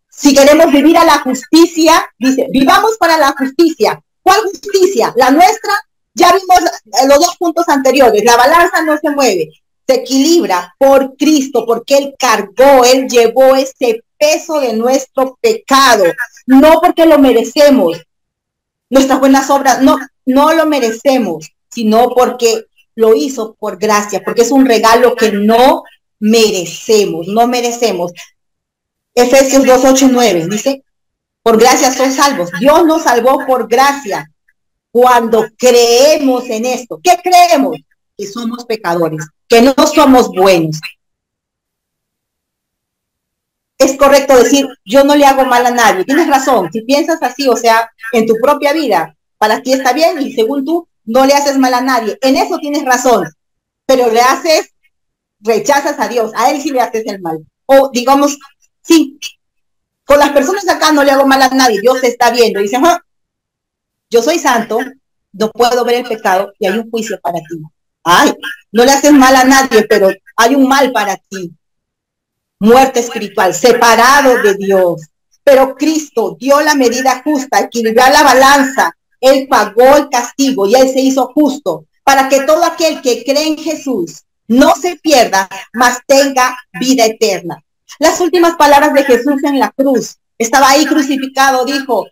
Si 0.08 0.34
queremos 0.34 0.70
vivir 0.70 0.98
a 0.98 1.04
la 1.04 1.18
justicia, 1.20 2.06
dice, 2.18 2.46
vivamos 2.50 2.96
para 2.98 3.16
la 3.16 3.34
justicia. 3.36 4.00
¿Cuál 4.22 4.40
justicia? 4.42 5.14
¿La 5.16 5.30
nuestra 5.30 5.72
ya 6.14 6.32
vimos 6.32 6.70
los 7.08 7.18
dos 7.18 7.36
puntos 7.38 7.68
anteriores, 7.68 8.24
la 8.24 8.36
balanza 8.36 8.82
no 8.82 8.96
se 8.98 9.10
mueve, 9.10 9.50
se 9.86 9.94
equilibra 9.96 10.74
por 10.78 11.16
Cristo, 11.16 11.64
porque 11.66 11.96
Él 11.96 12.14
cargó, 12.18 12.84
Él 12.84 13.08
llevó 13.08 13.54
ese 13.56 14.02
peso 14.18 14.60
de 14.60 14.72
nuestro 14.74 15.38
pecado, 15.40 16.04
no 16.46 16.80
porque 16.80 17.06
lo 17.06 17.18
merecemos, 17.18 18.00
nuestras 18.88 19.20
buenas 19.20 19.48
obras, 19.50 19.82
no, 19.82 19.98
no 20.26 20.52
lo 20.52 20.66
merecemos, 20.66 21.48
sino 21.70 22.10
porque 22.10 22.66
lo 22.94 23.14
hizo 23.14 23.54
por 23.58 23.78
gracia, 23.78 24.22
porque 24.24 24.42
es 24.42 24.50
un 24.50 24.66
regalo 24.66 25.14
que 25.14 25.32
no 25.32 25.84
merecemos, 26.18 27.28
no 27.28 27.46
merecemos. 27.46 28.12
Efesios 29.14 29.64
2, 29.64 29.84
8 29.84 30.04
y 30.04 30.08
9 30.08 30.46
dice, 30.50 30.84
por 31.42 31.58
gracia 31.58 31.92
son 31.92 32.12
salvos. 32.12 32.50
Dios 32.60 32.84
nos 32.84 33.02
salvó 33.02 33.44
por 33.46 33.68
gracia 33.68 34.30
cuando 34.90 35.46
creemos 35.56 36.48
en 36.48 36.66
esto. 36.66 37.00
¿Qué 37.02 37.16
creemos? 37.22 37.76
Que 38.16 38.26
somos 38.26 38.64
pecadores, 38.64 39.26
que 39.48 39.62
no 39.62 39.74
somos 39.92 40.28
buenos. 40.28 40.80
Es 43.78 43.96
correcto 43.96 44.36
decir, 44.36 44.68
yo 44.84 45.04
no 45.04 45.16
le 45.16 45.24
hago 45.24 45.46
mal 45.46 45.64
a 45.64 45.70
nadie. 45.70 46.04
Tienes 46.04 46.28
razón, 46.28 46.70
si 46.70 46.82
piensas 46.82 47.22
así, 47.22 47.48
o 47.48 47.56
sea, 47.56 47.90
en 48.12 48.26
tu 48.26 48.34
propia 48.34 48.72
vida, 48.72 49.16
para 49.38 49.62
ti 49.62 49.72
está 49.72 49.92
bien 49.94 50.20
y 50.20 50.34
según 50.34 50.64
tú, 50.64 50.86
no 51.04 51.24
le 51.24 51.32
haces 51.32 51.56
mal 51.56 51.72
a 51.72 51.80
nadie. 51.80 52.18
En 52.20 52.36
eso 52.36 52.58
tienes 52.58 52.84
razón, 52.84 53.26
pero 53.86 54.10
le 54.10 54.20
haces, 54.20 54.74
rechazas 55.40 55.98
a 55.98 56.08
Dios, 56.08 56.30
a 56.36 56.50
Él 56.50 56.60
sí 56.60 56.70
le 56.70 56.80
haces 56.80 57.04
el 57.06 57.20
mal. 57.22 57.38
O 57.64 57.90
digamos, 57.90 58.38
sí, 58.82 59.18
con 60.04 60.18
las 60.18 60.30
personas 60.30 60.68
acá 60.68 60.92
no 60.92 61.02
le 61.02 61.12
hago 61.12 61.26
mal 61.26 61.40
a 61.40 61.48
nadie, 61.48 61.80
Dios 61.80 62.02
está 62.04 62.30
viendo. 62.30 62.60
Dice, 62.60 62.76
ah, 62.84 63.00
yo 64.10 64.22
soy 64.22 64.38
santo, 64.38 64.78
no 65.32 65.50
puedo 65.50 65.84
ver 65.84 65.96
el 65.96 66.04
pecado 66.04 66.52
y 66.58 66.66
hay 66.66 66.78
un 66.78 66.90
juicio 66.90 67.18
para 67.20 67.38
ti. 67.38 67.62
Ay, 68.02 68.34
no 68.72 68.84
le 68.84 68.92
haces 68.92 69.12
mal 69.12 69.34
a 69.36 69.44
nadie, 69.44 69.84
pero 69.88 70.10
hay 70.36 70.54
un 70.54 70.66
mal 70.66 70.90
para 70.90 71.16
ti. 71.16 71.52
Muerte 72.58 73.00
espiritual, 73.00 73.54
separado 73.54 74.42
de 74.42 74.54
Dios. 74.54 75.02
Pero 75.44 75.74
Cristo 75.76 76.36
dio 76.38 76.60
la 76.60 76.74
medida 76.74 77.22
justa, 77.22 77.60
equilibró 77.60 78.02
la 78.12 78.22
balanza. 78.22 78.96
Él 79.20 79.46
pagó 79.48 79.96
el 79.96 80.08
castigo 80.08 80.66
y 80.66 80.74
él 80.74 80.88
se 80.88 81.00
hizo 81.00 81.28
justo 81.32 81.86
para 82.02 82.28
que 82.28 82.40
todo 82.42 82.64
aquel 82.64 83.00
que 83.00 83.22
cree 83.24 83.46
en 83.46 83.58
Jesús 83.58 84.24
no 84.48 84.74
se 84.74 84.96
pierda, 84.96 85.48
mas 85.72 86.00
tenga 86.06 86.58
vida 86.80 87.06
eterna. 87.06 87.62
Las 87.98 88.20
últimas 88.20 88.56
palabras 88.56 88.92
de 88.94 89.04
Jesús 89.04 89.42
en 89.44 89.58
la 89.58 89.70
cruz, 89.70 90.16
estaba 90.38 90.70
ahí 90.70 90.86
crucificado, 90.86 91.64
dijo, 91.64 92.06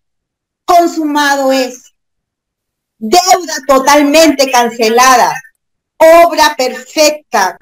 consumado 0.65 1.51
es 1.51 1.88
deuda 2.99 3.55
totalmente 3.67 4.51
cancelada, 4.51 5.33
obra 5.97 6.55
perfecta, 6.57 7.59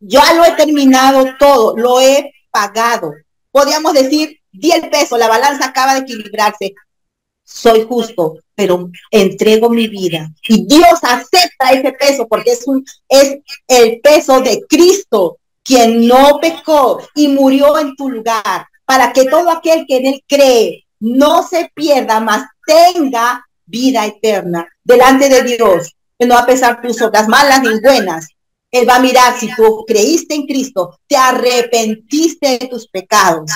Ya 0.00 0.32
lo 0.34 0.44
he 0.44 0.52
terminado 0.52 1.34
todo, 1.40 1.76
lo 1.76 2.00
he 2.00 2.32
pagado. 2.52 3.14
Podríamos 3.50 3.92
decir, 3.92 4.38
di 4.52 4.70
el 4.70 4.88
peso, 4.90 5.18
la 5.18 5.26
balanza 5.26 5.66
acaba 5.66 5.94
de 5.94 6.00
equilibrarse. 6.00 6.74
Soy 7.44 7.84
justo, 7.84 8.36
pero 8.54 8.90
entrego 9.10 9.70
mi 9.70 9.88
vida. 9.88 10.30
Y 10.48 10.66
Dios 10.66 11.00
acepta 11.02 11.72
ese 11.72 11.92
peso 11.92 12.28
porque 12.28 12.52
es, 12.52 12.64
un, 12.68 12.84
es 13.08 13.38
el 13.66 14.00
peso 14.00 14.40
de 14.40 14.60
Cristo, 14.68 15.38
quien 15.64 16.06
no 16.06 16.38
pecó 16.40 17.02
y 17.16 17.26
murió 17.26 17.76
en 17.78 17.96
tu 17.96 18.08
lugar, 18.08 18.68
para 18.84 19.12
que 19.12 19.24
todo 19.24 19.50
aquel 19.50 19.84
que 19.86 19.96
en 19.96 20.06
él 20.06 20.24
cree 20.28 20.86
no 21.00 21.42
se 21.42 21.70
pierda, 21.74 22.20
más 22.20 22.46
tenga 22.64 23.47
vida 23.68 24.04
eterna 24.06 24.66
delante 24.82 25.28
de 25.28 25.42
Dios, 25.42 25.94
que 26.18 26.26
no 26.26 26.36
a 26.36 26.46
pesar 26.46 26.82
tus 26.82 27.00
obras 27.02 27.28
malas 27.28 27.62
ni 27.62 27.80
buenas. 27.80 28.28
Él 28.70 28.88
va 28.88 28.96
a 28.96 29.00
mirar 29.00 29.38
si 29.38 29.48
tú 29.54 29.84
creíste 29.86 30.34
en 30.34 30.46
Cristo, 30.46 30.98
te 31.06 31.16
arrepentiste 31.16 32.58
de 32.58 32.66
tus 32.66 32.88
pecados 32.88 33.50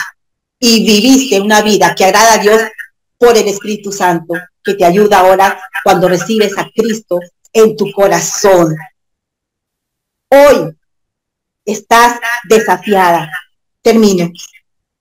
y 0.59 0.87
viviste 0.87 1.41
una 1.41 1.61
vida 1.61 1.95
que 1.95 2.05
agrada 2.05 2.35
a 2.35 2.39
Dios 2.39 2.63
por 3.19 3.37
el 3.37 3.49
Espíritu 3.49 3.93
Santo, 3.93 4.35
que 4.63 4.75
te 4.75 4.85
ayuda 4.85 5.21
ahora 5.21 5.61
cuando 5.85 6.09
recibes 6.09 6.57
a 6.57 6.69
Cristo 6.75 7.19
en 7.53 7.77
tu 7.77 7.91
corazón. 7.93 8.75
Hoy 10.29 10.75
estás 11.65 12.19
desafiada. 12.45 13.31
Termino. 13.83 14.31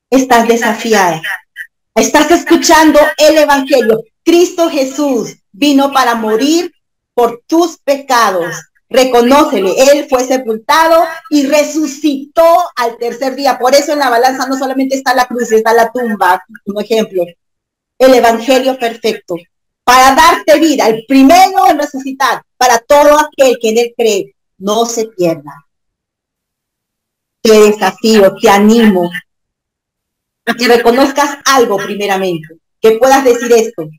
Estás 0.10 0.48
desafiada. 0.48 1.22
Estás 1.96 2.32
escuchando 2.32 3.00
el 3.18 3.38
Evangelio. 3.38 4.04
Cristo 4.24 4.70
Jesús 4.70 5.38
vino 5.52 5.92
para 5.92 6.16
morir 6.16 6.74
por 7.14 7.42
tus 7.48 7.78
pecados. 7.78 8.56
Reconócele, 8.90 9.74
Él 9.78 10.08
fue 10.10 10.26
sepultado 10.26 11.04
y 11.30 11.48
resucitó 11.48 12.44
al 12.76 12.98
tercer 12.98 13.36
día. 13.36 13.58
Por 13.58 13.74
eso 13.74 13.94
en 13.94 14.00
la 14.00 14.10
balanza 14.10 14.48
no 14.48 14.58
solamente 14.58 14.96
está 14.96 15.14
la 15.16 15.26
cruz, 15.28 15.52
está 15.52 15.74
la 15.74 15.92
tumba, 15.92 16.44
como 16.66 16.82
ejemplo. 16.82 17.24
El 17.98 18.14
Evangelio 18.14 18.78
perfecto. 18.78 19.36
Para 19.84 20.14
darte 20.14 20.60
vida, 20.60 20.88
el 20.88 21.06
primero 21.08 21.68
en 21.70 21.80
resucitar, 21.80 22.44
para 22.58 22.80
todo 22.80 23.18
aquel 23.20 23.58
que 23.62 23.70
en 23.70 23.78
Él 23.78 23.94
cree, 23.98 24.36
no 24.58 24.86
se 24.86 25.08
pierda. 25.08 25.66
Te 27.42 27.60
desafío, 27.60 28.36
te 28.40 28.50
animo 28.50 29.10
que 30.58 30.68
reconozcas 30.68 31.38
algo 31.46 31.78
primeramente, 31.78 32.58
que 32.80 32.92
puedas 32.98 33.24
decir 33.24 33.52
esto 33.54 33.90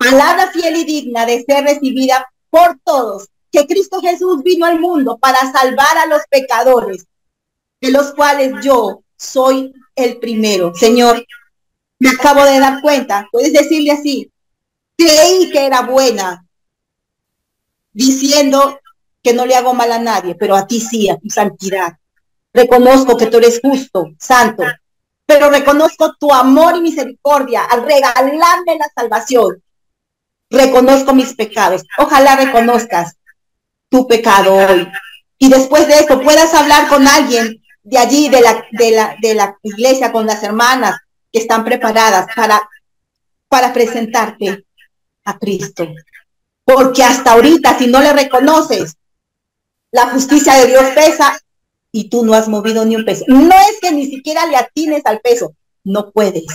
palabra 0.00 0.50
fiel 0.50 0.76
y 0.76 0.84
digna 0.84 1.26
de 1.26 1.44
ser 1.44 1.62
recibida 1.62 2.26
por 2.48 2.78
todos, 2.82 3.28
que 3.52 3.66
Cristo 3.66 4.00
Jesús 4.00 4.42
vino 4.42 4.64
al 4.64 4.80
mundo 4.80 5.18
para 5.18 5.52
salvar 5.52 5.98
a 5.98 6.06
los 6.06 6.22
pecadores, 6.30 7.06
de 7.82 7.90
los 7.90 8.14
cuales 8.14 8.54
yo 8.64 9.02
soy 9.18 9.74
el 9.94 10.18
primero. 10.18 10.74
Señor, 10.74 11.26
me 11.98 12.08
acabo 12.08 12.44
de 12.46 12.58
dar 12.58 12.80
cuenta, 12.80 13.28
puedes 13.30 13.52
decirle 13.52 13.92
así, 13.92 14.32
creí 14.96 15.50
que 15.50 15.66
era 15.66 15.82
buena, 15.82 16.46
diciendo 17.92 18.80
que 19.22 19.34
no 19.34 19.44
le 19.44 19.54
hago 19.54 19.74
mal 19.74 19.92
a 19.92 19.98
nadie, 19.98 20.34
pero 20.34 20.56
a 20.56 20.66
ti 20.66 20.80
sí, 20.80 21.10
a 21.10 21.18
tu 21.18 21.28
santidad. 21.28 21.92
Reconozco 22.54 23.18
que 23.18 23.26
tú 23.26 23.36
eres 23.36 23.60
justo, 23.62 24.06
santo, 24.18 24.64
pero 25.26 25.50
reconozco 25.50 26.14
tu 26.18 26.32
amor 26.32 26.78
y 26.78 26.80
misericordia 26.80 27.64
al 27.64 27.84
regalarme 27.84 28.78
la 28.78 28.90
salvación 28.94 29.62
reconozco 30.50 31.14
mis 31.14 31.34
pecados. 31.34 31.84
Ojalá 31.98 32.36
reconozcas 32.36 33.16
tu 33.88 34.06
pecado 34.06 34.54
hoy. 34.54 34.88
Y 35.38 35.48
después 35.48 35.86
de 35.86 35.94
esto 35.94 36.20
puedas 36.20 36.52
hablar 36.54 36.88
con 36.88 37.06
alguien 37.08 37.62
de 37.82 37.98
allí, 37.98 38.28
de 38.28 38.40
la, 38.40 38.64
de 38.72 38.90
la, 38.90 39.16
de 39.20 39.34
la 39.34 39.56
iglesia, 39.62 40.12
con 40.12 40.26
las 40.26 40.42
hermanas 40.42 40.96
que 41.32 41.38
están 41.38 41.64
preparadas 41.64 42.26
para, 42.36 42.68
para 43.48 43.72
presentarte 43.72 44.66
a 45.24 45.38
Cristo. 45.38 45.88
Porque 46.64 47.02
hasta 47.02 47.32
ahorita, 47.32 47.78
si 47.78 47.86
no 47.86 48.00
le 48.00 48.12
reconoces, 48.12 48.96
la 49.92 50.08
justicia 50.10 50.54
de 50.54 50.66
Dios 50.66 50.84
pesa 50.94 51.40
y 51.92 52.08
tú 52.08 52.24
no 52.24 52.34
has 52.34 52.48
movido 52.48 52.84
ni 52.84 52.96
un 52.96 53.04
peso. 53.04 53.24
No 53.28 53.54
es 53.54 53.80
que 53.80 53.92
ni 53.92 54.06
siquiera 54.06 54.46
le 54.46 54.56
atines 54.56 55.04
al 55.06 55.20
peso, 55.20 55.54
no 55.84 56.10
puedes, 56.10 56.46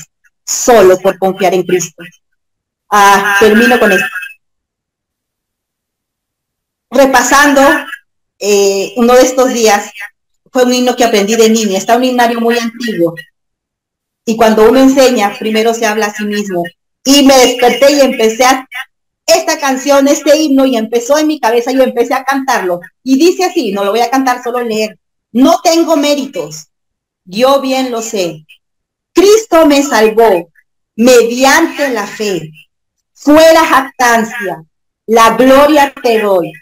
solo 0.45 0.97
por 0.99 1.17
confiar 1.17 1.53
en 1.53 1.63
Cristo. 1.63 2.03
Ah, 2.97 3.35
termino 3.41 3.77
con 3.77 3.91
esto. 3.91 4.07
Repasando 6.89 7.61
eh, 8.39 8.93
uno 8.95 9.15
de 9.15 9.21
estos 9.21 9.53
días, 9.53 9.91
fue 10.49 10.63
un 10.63 10.73
himno 10.73 10.95
que 10.95 11.03
aprendí 11.03 11.35
de 11.35 11.49
niña, 11.49 11.77
está 11.77 11.97
un 11.97 12.05
himnario 12.05 12.39
muy 12.39 12.57
antiguo. 12.57 13.13
Y 14.23 14.37
cuando 14.37 14.69
uno 14.69 14.79
enseña, 14.79 15.35
primero 15.37 15.73
se 15.73 15.85
habla 15.85 16.05
a 16.05 16.13
sí 16.13 16.23
mismo. 16.23 16.63
Y 17.03 17.23
me 17.23 17.37
desperté 17.37 17.91
y 17.91 17.99
empecé 17.99 18.45
a 18.45 18.65
esta 19.25 19.59
canción, 19.59 20.07
este 20.07 20.37
himno, 20.37 20.65
y 20.65 20.77
empezó 20.77 21.17
en 21.17 21.27
mi 21.27 21.37
cabeza 21.41 21.73
y 21.73 21.75
yo 21.75 21.83
empecé 21.83 22.13
a 22.13 22.23
cantarlo. 22.23 22.79
Y 23.03 23.19
dice 23.19 23.43
así, 23.43 23.73
no 23.73 23.83
lo 23.83 23.91
voy 23.91 23.99
a 23.99 24.09
cantar, 24.09 24.41
solo 24.41 24.61
leer. 24.61 24.97
No 25.33 25.59
tengo 25.61 25.97
méritos, 25.97 26.67
yo 27.25 27.59
bien 27.59 27.91
lo 27.91 28.01
sé. 28.01 28.45
Cristo 29.11 29.65
me 29.65 29.83
salvó 29.83 30.49
mediante 30.95 31.89
la 31.89 32.07
fe 32.07 32.53
fuera 33.25 33.65
jactancia, 33.65 34.63
la 35.07 35.35
gloria 35.35 35.93
te 36.01 36.21
doy. 36.21 36.53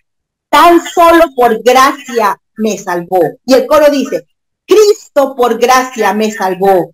Tan 0.49 0.84
solo 0.86 1.26
por 1.36 1.61
gracia 1.61 2.39
me 2.55 2.78
salvó. 2.78 3.20
Y 3.45 3.53
el 3.53 3.68
coro 3.68 3.89
dice, 3.91 4.26
Cristo 4.66 5.36
por 5.36 5.59
gracia 5.59 6.14
me 6.14 6.32
salvó. 6.32 6.91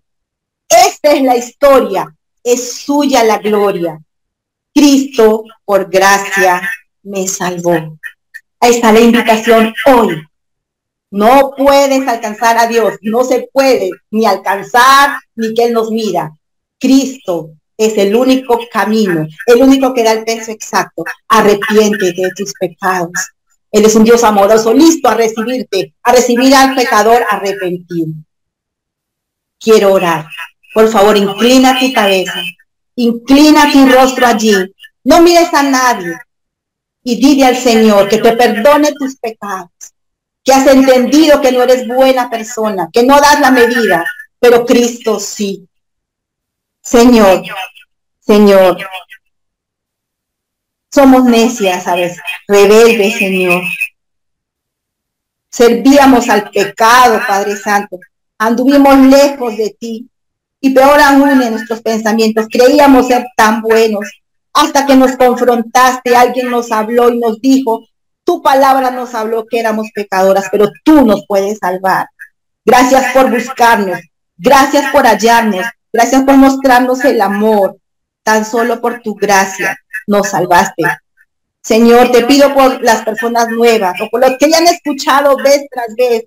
Esta 0.68 1.12
es 1.12 1.22
la 1.22 1.36
historia, 1.36 2.14
es 2.42 2.72
suya 2.80 3.22
la 3.22 3.38
gloria. 3.38 4.00
Cristo 4.74 5.44
por 5.64 5.88
gracia 5.88 6.68
me 7.04 7.28
salvó. 7.28 7.98
Ahí 8.58 8.74
está 8.74 8.92
la 8.92 9.00
invitación 9.00 9.72
hoy. 9.86 10.22
No 11.12 11.52
puedes 11.56 12.06
alcanzar 12.06 12.58
a 12.58 12.66
Dios, 12.66 12.94
no 13.02 13.24
se 13.24 13.48
puede 13.52 13.90
ni 14.10 14.26
alcanzar 14.26 15.18
ni 15.34 15.54
que 15.54 15.64
Él 15.64 15.72
nos 15.72 15.90
mira. 15.90 16.32
Cristo 16.78 17.50
es 17.80 17.96
el 17.96 18.14
único 18.14 18.60
camino, 18.70 19.26
el 19.46 19.62
único 19.62 19.94
que 19.94 20.04
da 20.04 20.12
el 20.12 20.24
peso 20.24 20.50
exacto. 20.50 21.02
Arrepiéntete 21.28 22.20
de 22.20 22.30
tus 22.36 22.52
pecados. 22.52 23.10
Él 23.72 23.86
es 23.86 23.94
un 23.94 24.04
Dios 24.04 24.22
amoroso, 24.22 24.74
listo 24.74 25.08
a 25.08 25.14
recibirte, 25.14 25.94
a 26.02 26.12
recibir 26.12 26.54
al 26.54 26.74
pecador 26.74 27.24
arrepentido. 27.30 28.12
Quiero 29.58 29.94
orar. 29.94 30.26
Por 30.74 30.88
favor, 30.88 31.16
inclina 31.16 31.80
tu 31.80 31.90
cabeza, 31.92 32.42
inclina 32.96 33.72
tu 33.72 33.86
rostro 33.86 34.26
allí. 34.26 34.54
No 35.02 35.22
mires 35.22 35.52
a 35.54 35.62
nadie 35.62 36.18
y 37.02 37.16
dile 37.16 37.46
al 37.46 37.56
Señor 37.56 38.10
que 38.10 38.18
te 38.18 38.36
perdone 38.36 38.92
tus 38.92 39.16
pecados, 39.16 39.70
que 40.44 40.52
has 40.52 40.66
entendido 40.66 41.40
que 41.40 41.50
no 41.50 41.62
eres 41.62 41.88
buena 41.88 42.28
persona, 42.28 42.90
que 42.92 43.04
no 43.04 43.18
das 43.18 43.40
la 43.40 43.50
medida, 43.50 44.04
pero 44.38 44.66
Cristo 44.66 45.18
sí. 45.18 45.66
Señor, 46.82 47.42
Señor, 48.20 48.78
somos 50.90 51.24
necias 51.24 51.86
a 51.86 51.94
veces, 51.94 52.20
rebeldes, 52.48 53.16
Señor. 53.16 53.62
Servíamos 55.50 56.28
al 56.28 56.50
pecado, 56.50 57.20
Padre 57.26 57.56
Santo. 57.56 57.98
Anduvimos 58.38 58.96
lejos 58.98 59.56
de 59.56 59.76
ti. 59.78 60.08
Y 60.60 60.70
peor 60.70 61.00
aún 61.00 61.30
en 61.30 61.50
nuestros 61.50 61.80
pensamientos, 61.80 62.46
creíamos 62.50 63.08
ser 63.08 63.26
tan 63.36 63.62
buenos. 63.62 64.04
Hasta 64.52 64.86
que 64.86 64.94
nos 64.94 65.16
confrontaste, 65.16 66.14
alguien 66.14 66.50
nos 66.50 66.70
habló 66.70 67.10
y 67.10 67.18
nos 67.18 67.40
dijo, 67.40 67.86
tu 68.24 68.42
palabra 68.42 68.90
nos 68.90 69.14
habló 69.14 69.46
que 69.46 69.58
éramos 69.58 69.88
pecadoras, 69.94 70.46
pero 70.50 70.70
tú 70.84 71.04
nos 71.04 71.24
puedes 71.26 71.58
salvar. 71.58 72.08
Gracias 72.64 73.12
por 73.12 73.30
buscarnos. 73.30 74.00
Gracias 74.36 74.90
por 74.92 75.06
hallarnos. 75.06 75.66
Gracias 75.92 76.22
por 76.22 76.36
mostrarnos 76.36 77.04
el 77.04 77.20
amor. 77.20 77.78
Tan 78.22 78.44
solo 78.44 78.80
por 78.80 79.00
tu 79.00 79.14
gracia 79.14 79.76
nos 80.06 80.28
salvaste. 80.28 80.84
Señor, 81.62 82.10
te 82.12 82.24
pido 82.24 82.54
por 82.54 82.82
las 82.82 83.02
personas 83.02 83.48
nuevas 83.48 84.00
o 84.00 84.08
por 84.08 84.20
los 84.20 84.38
que 84.38 84.50
ya 84.50 84.58
han 84.58 84.66
escuchado 84.66 85.36
vez 85.36 85.66
tras 85.70 85.94
vez, 85.96 86.24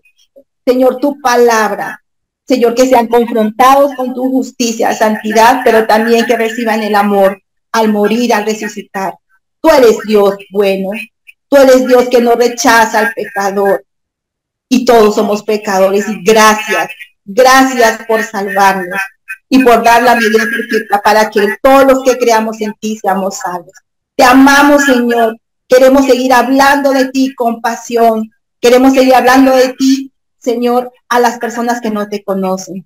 Señor, 0.66 0.98
tu 0.98 1.20
palabra. 1.22 2.00
Señor, 2.46 2.76
que 2.76 2.88
sean 2.88 3.08
confrontados 3.08 3.94
con 3.96 4.14
tu 4.14 4.30
justicia, 4.30 4.94
santidad, 4.94 5.62
pero 5.64 5.88
también 5.88 6.26
que 6.26 6.36
reciban 6.36 6.84
el 6.84 6.94
amor 6.94 7.42
al 7.72 7.90
morir, 7.90 8.34
al 8.34 8.46
resucitar. 8.46 9.16
Tú 9.62 9.70
eres 9.70 9.98
Dios 10.06 10.36
bueno. 10.52 10.90
Tú 11.48 11.58
eres 11.58 11.88
Dios 11.88 12.10
que 12.10 12.22
no 12.22 12.36
rechaza 12.36 13.00
al 13.00 13.14
pecador. 13.14 13.86
Y 14.68 14.86
todos 14.86 15.16
somos 15.16 15.44
pecadores. 15.44 16.08
Y 16.10 16.22
gracias, 16.24 16.90
gracias 17.24 18.06
por 18.08 18.24
salvarnos 18.24 19.00
y 19.50 19.64
por 19.64 19.84
dar 19.84 20.04
la 20.04 20.16
medida 20.16 20.44
perfecta 20.44 21.02
para 21.02 21.30
que 21.30 21.58
todos 21.62 21.86
los 21.86 22.04
que 22.04 22.18
creamos 22.18 22.60
en 22.62 22.74
ti 22.80 22.98
seamos 22.98 23.38
salvos. 23.38 23.74
Te 24.16 24.24
amamos, 24.24 24.84
Señor. 24.84 25.38
Queremos 25.68 26.06
seguir 26.06 26.34
hablando 26.34 26.92
de 26.92 27.10
ti 27.10 27.34
con 27.36 27.62
pasión. 27.62 28.30
Queremos 28.60 28.94
seguir 28.94 29.16
hablando 29.16 29.56
de 29.56 29.74
ti, 29.74 30.12
Señor, 30.38 30.92
a 31.10 31.20
las 31.20 31.40
personas 31.40 31.82
que 31.82 31.90
no 31.90 32.08
te 32.08 32.24
conocen. 32.24 32.86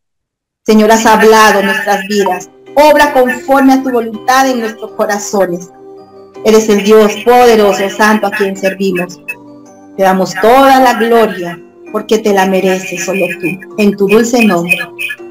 Señor, 0.66 0.92
has 0.92 1.06
hablado 1.06 1.62
nuestras 1.62 2.08
vidas. 2.08 2.50
Obra 2.76 3.14
conforme 3.14 3.74
a 3.74 3.84
tu 3.84 3.92
voluntad 3.92 4.50
en 4.50 4.60
nuestros 4.60 4.92
corazones. 4.92 5.70
Eres 6.46 6.70
el 6.70 6.84
Dios 6.84 7.14
poderoso, 7.26 7.90
santo 7.90 8.28
a 8.28 8.32
quien 8.32 8.56
servimos. 8.56 9.20
Te 9.98 10.04
damos 10.04 10.34
toda 10.42 10.80
la 10.80 10.94
gloria 10.94 11.62
porque 11.92 12.20
te 12.20 12.34
la 12.34 12.46
mereces 12.46 13.06
solo 13.06 13.26
tú. 13.40 13.76
En 13.78 13.96
tu 13.96 14.08
dulce 14.08 14.44
nombre. 14.46 14.78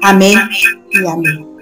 Amén 0.01 0.37
y 0.91 1.05
amén. 1.05 1.56